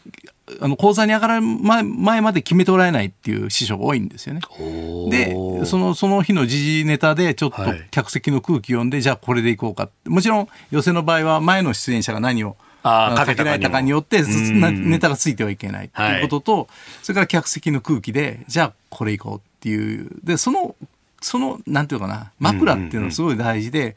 [0.62, 4.42] あの講座に上がる前前まで決めておられないっていう師匠が多いんですよね。
[5.10, 16.68] でそのその日の時事ネタでちょっと客席の空気読んで、はい、じゃあこれでいこうかもちろん寄席の場合は前の出演者が何をかけられたかによってネタがついてはいけないっていうことと、はい、
[17.02, 20.10] それから客席の空気でじゃあこれいこうっていう。
[20.24, 20.76] でその
[21.22, 23.80] そのなんていうかな枕っていうのはすごい大事で。
[23.80, 23.96] うんうんうん。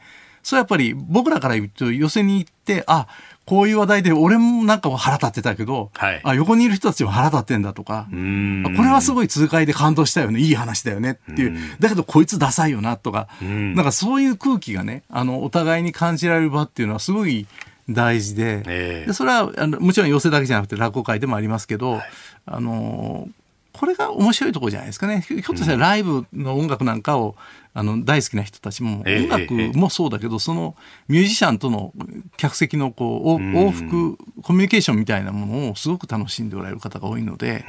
[0.48, 3.06] それやっぱり僕らから言うと寄席に行ってあ
[3.48, 10.38] こういう話題で俺もなんか腹立ってたけど、はい、あ横にいる人たちも腹立ってんだとかこれはすごい痛快で感動したよね。
[10.38, 11.58] いい話だよねっていう。
[11.80, 17.46] だけどこいつダサいよなとかなんかそういう空気がねあのお互いに感じられる場っていうのはすごい
[17.88, 22.02] 大事でえー、でそれはあのもちろん寄席だけじゃなくて落語会でもありますけど、はい、
[22.44, 23.28] あの
[23.72, 25.24] これが面白いところじゃないですかね。
[25.26, 27.36] ひょっとしたらライブの音楽なんかを、
[27.78, 30.74] あの大好きな人たちも、音楽もそうだけど、その
[31.06, 31.92] ミュージシャンとの
[32.36, 37.64] 客席のこう往復コミュニケーションみたいなものをすごく楽しんでおられる方が多いので、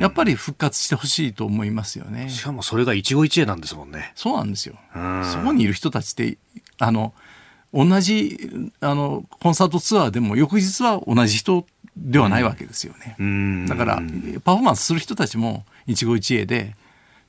[0.00, 2.28] やっぱり復活してほしいと思いますよね。
[2.28, 4.10] しかもそれが一期一会なんですもんね。
[4.16, 4.74] そうなんですよ。
[5.32, 6.38] そこにいる人たちって
[6.80, 7.14] あの
[7.72, 8.50] 同じ
[8.80, 13.66] あのコンサートツアーでも翌日は同じ人ではないわけですよね。
[13.68, 14.02] だから
[14.42, 16.74] パフォーマンスする人たちも一期一会で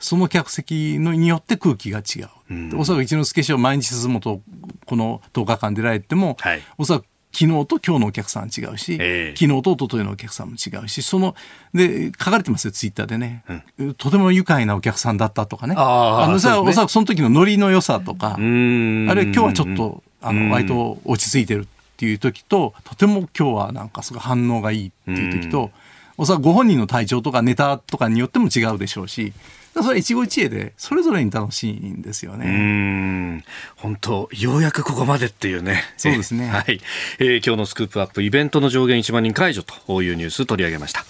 [0.03, 2.29] その客席のによって空気が違う。
[2.51, 4.41] うん、おそらく一之輔師匠毎日進むと
[4.85, 11.35] この10日間出られても、はい、おそらく昨日と今日のお客さん違うし、えー、昨日と一昨日のお客さんも違うし、その、
[11.73, 13.43] で、書かれてますよ、ツイッターでね。
[13.79, 15.73] うん、とても愉快なお客さんだったとかね。
[15.75, 21.65] ああの、ね、おそらくその時のノリの良さとか、あるいは今日はちょっと、あの、割と落ち着いてるっ
[21.97, 25.71] ていう時と、とても今日はなんかすごい反応がいいっていう時と、
[26.17, 29.33] おそらくご本人の体調とかネタとかによっても違うでしょうし、
[29.73, 33.43] それは一期一会でそれぞれに楽しいんですよね。
[33.75, 35.83] 本当ようやくここまでっていうね。
[35.97, 36.47] そうですね。
[36.49, 36.79] はい、
[37.19, 41.03] えー、今日のスクープアップイベントの上限1万人解除というニュース取り上げました。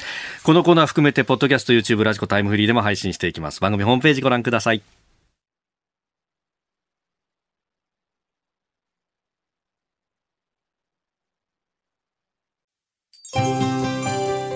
[0.43, 3.59] このコーナー含めてポッドキャスト YouTube ラジコタイムフリーでも配信していきます。
[3.59, 5.03] 番組ホームページご覧ください。